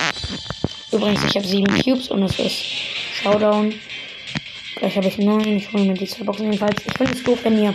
Übrigens, 0.92 1.24
ich 1.24 1.36
habe 1.36 1.46
sieben 1.46 1.82
Cubes 1.82 2.08
und 2.08 2.22
es 2.22 2.38
ist 2.38 2.62
Showdown. 3.22 3.74
Gleich 4.76 4.96
habe 4.96 5.08
ich 5.08 5.18
neun. 5.18 5.56
Ich 5.56 5.72
hole 5.72 5.84
mir 5.84 5.94
die 5.94 6.06
zwei 6.06 6.24
Boxen 6.24 6.44
jedenfalls. 6.44 6.80
Ich 6.86 6.96
finde 6.96 7.12
es 7.14 7.24
doof, 7.24 7.40
wenn 7.42 7.60
ihr 7.60 7.74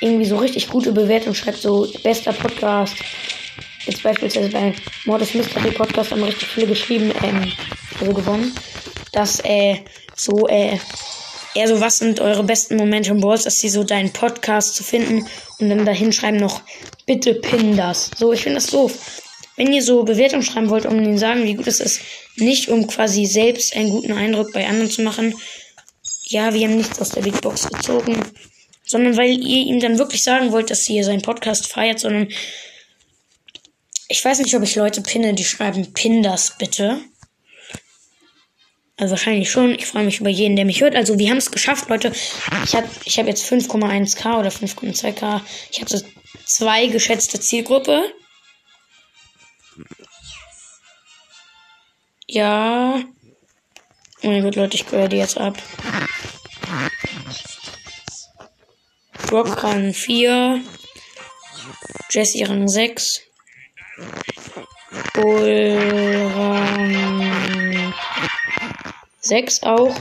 irgendwie 0.00 0.26
so 0.26 0.36
richtig 0.36 0.68
gute 0.68 0.92
Bewertungen 0.92 1.34
schreibt, 1.34 1.58
so 1.58 1.90
bester 2.04 2.32
Podcast. 2.32 2.94
Jetzt 3.84 4.02
beispielsweise 4.02 4.50
bei 4.50 4.72
Mordes 5.04 5.34
Mystery 5.34 5.72
Podcast 5.72 6.12
haben 6.12 6.22
richtig 6.22 6.46
viele 6.46 6.68
geschrieben, 6.68 7.12
ähm, 7.24 7.52
also 7.98 8.12
gewonnen. 8.12 8.54
Dass, 9.12 9.40
äh, 9.40 9.78
so, 10.14 10.46
äh, 10.46 10.78
eher 11.54 11.68
so, 11.68 11.80
was 11.80 11.98
sind 11.98 12.20
eure 12.20 12.44
besten 12.44 12.76
Momente 12.76 13.10
im 13.10 13.20
Balls, 13.20 13.42
dass 13.42 13.58
sie 13.58 13.68
so 13.68 13.82
deinen 13.82 14.12
Podcast 14.12 14.76
zu 14.76 14.84
finden 14.84 15.26
und 15.58 15.68
dann 15.68 15.84
dahin 15.84 16.12
schreiben 16.12 16.36
noch, 16.36 16.62
Bitte 17.10 17.34
pin 17.34 17.76
das. 17.76 18.08
So, 18.16 18.32
ich 18.32 18.42
finde 18.42 18.58
das 18.58 18.68
doof. 18.68 18.96
Wenn 19.56 19.72
ihr 19.72 19.82
so 19.82 20.04
Bewertungen 20.04 20.44
schreiben 20.44 20.70
wollt, 20.70 20.86
um 20.86 20.96
denen 20.96 21.18
sagen, 21.18 21.42
wie 21.42 21.56
gut 21.56 21.66
es 21.66 21.80
ist, 21.80 22.00
nicht 22.36 22.68
um 22.68 22.86
quasi 22.86 23.26
selbst 23.26 23.74
einen 23.74 23.90
guten 23.90 24.12
Eindruck 24.12 24.52
bei 24.52 24.64
anderen 24.64 24.92
zu 24.92 25.02
machen, 25.02 25.34
ja, 26.22 26.54
wir 26.54 26.68
haben 26.68 26.76
nichts 26.76 27.00
aus 27.00 27.08
der 27.08 27.22
Big 27.22 27.40
Box 27.40 27.66
gezogen, 27.66 28.24
sondern 28.86 29.16
weil 29.16 29.30
ihr 29.30 29.66
ihm 29.66 29.80
dann 29.80 29.98
wirklich 29.98 30.22
sagen 30.22 30.52
wollt, 30.52 30.70
dass 30.70 30.88
ihr 30.88 31.02
seinen 31.02 31.22
Podcast 31.22 31.66
feiert, 31.66 31.98
sondern 31.98 32.28
ich 34.06 34.24
weiß 34.24 34.38
nicht, 34.38 34.54
ob 34.54 34.62
ich 34.62 34.76
Leute 34.76 35.00
pinne, 35.00 35.34
die 35.34 35.44
schreiben, 35.44 35.92
pin 35.92 36.22
das 36.22 36.58
bitte. 36.58 37.00
Also 38.96 39.10
wahrscheinlich 39.10 39.50
schon. 39.50 39.74
Ich 39.74 39.86
freue 39.86 40.04
mich 40.04 40.20
über 40.20 40.30
jeden, 40.30 40.54
der 40.54 40.64
mich 40.64 40.80
hört. 40.80 40.94
Also 40.94 41.18
wir 41.18 41.28
haben 41.30 41.38
es 41.38 41.50
geschafft, 41.50 41.88
Leute. 41.88 42.12
Ich 42.64 42.76
habe 42.76 42.88
ich 43.04 43.18
hab 43.18 43.26
jetzt 43.26 43.50
5,1k 43.50 44.38
oder 44.38 44.50
5,2k. 44.50 45.40
Ich 45.72 45.80
habe 45.80 45.90
2 46.56 46.88
geschätzte 46.88 47.38
Zielgruppe. 47.40 48.12
Ja. 52.26 53.00
Oh 54.22 54.26
mein 54.26 54.42
Gott, 54.42 54.56
Leute, 54.56 54.74
ich 54.76 54.86
gehöre 54.86 55.08
die 55.08 55.16
jetzt 55.16 55.38
ab. 55.38 55.56
Brock 59.26 59.62
Rang 59.62 59.94
4. 59.94 60.60
Jessie 62.10 62.42
Rang 62.42 62.66
6. 62.66 63.22
Bull 65.14 66.30
Rang 66.34 67.94
6 69.20 69.62
auch. 69.62 69.94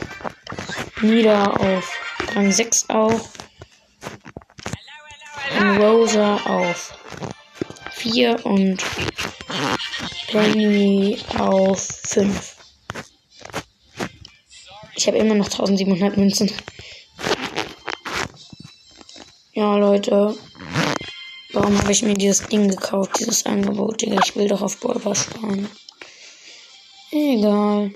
Nieder 1.01 1.59
auf 1.59 1.91
Rang 2.33 2.51
6 2.51 2.89
auch. 2.89 3.29
Rosa 5.77 6.37
auf 6.45 6.93
4 7.91 8.45
und 8.45 8.83
Penny 10.27 11.17
auf 11.37 11.79
5. 11.79 12.55
Ich 14.95 15.07
habe 15.07 15.17
immer 15.17 15.35
noch 15.35 15.45
1700 15.45 16.17
Münzen. 16.17 16.51
Ja, 19.53 19.77
Leute. 19.77 20.35
Warum 21.53 21.77
habe 21.77 21.91
ich 21.91 22.03
mir 22.03 22.13
dieses 22.13 22.47
Ding 22.47 22.69
gekauft, 22.69 23.19
dieses 23.19 23.45
Angebot, 23.45 24.01
Digga? 24.01 24.19
Ich 24.23 24.35
will 24.35 24.47
doch 24.47 24.61
auf 24.61 24.77
Bolper 24.79 25.15
sparen. 25.15 25.69
Egal. 27.11 27.91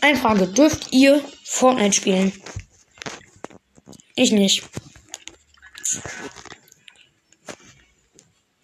Eine 0.00 0.18
Frage. 0.18 0.48
Dürft 0.48 0.92
ihr 0.92 1.24
Fortnite 1.44 1.94
spielen? 1.94 2.32
Ich 4.14 4.32
nicht. 4.32 4.64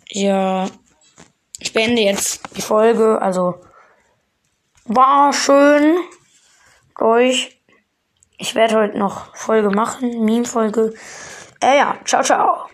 Ja. 0.08 0.68
Ich 1.58 1.72
beende 1.72 2.02
jetzt 2.02 2.42
die 2.56 2.62
Folge. 2.62 3.20
Also. 3.20 3.60
War 4.84 5.32
schön. 5.32 5.98
Euch. 6.98 7.60
Ich 8.38 8.54
werde 8.54 8.76
heute 8.76 8.98
noch 8.98 9.36
Folge 9.36 9.70
machen. 9.70 10.24
Meme-Folge. 10.24 10.94
Äh 11.62 11.78
ja. 11.78 11.98
Ciao, 12.04 12.22
ciao. 12.22 12.64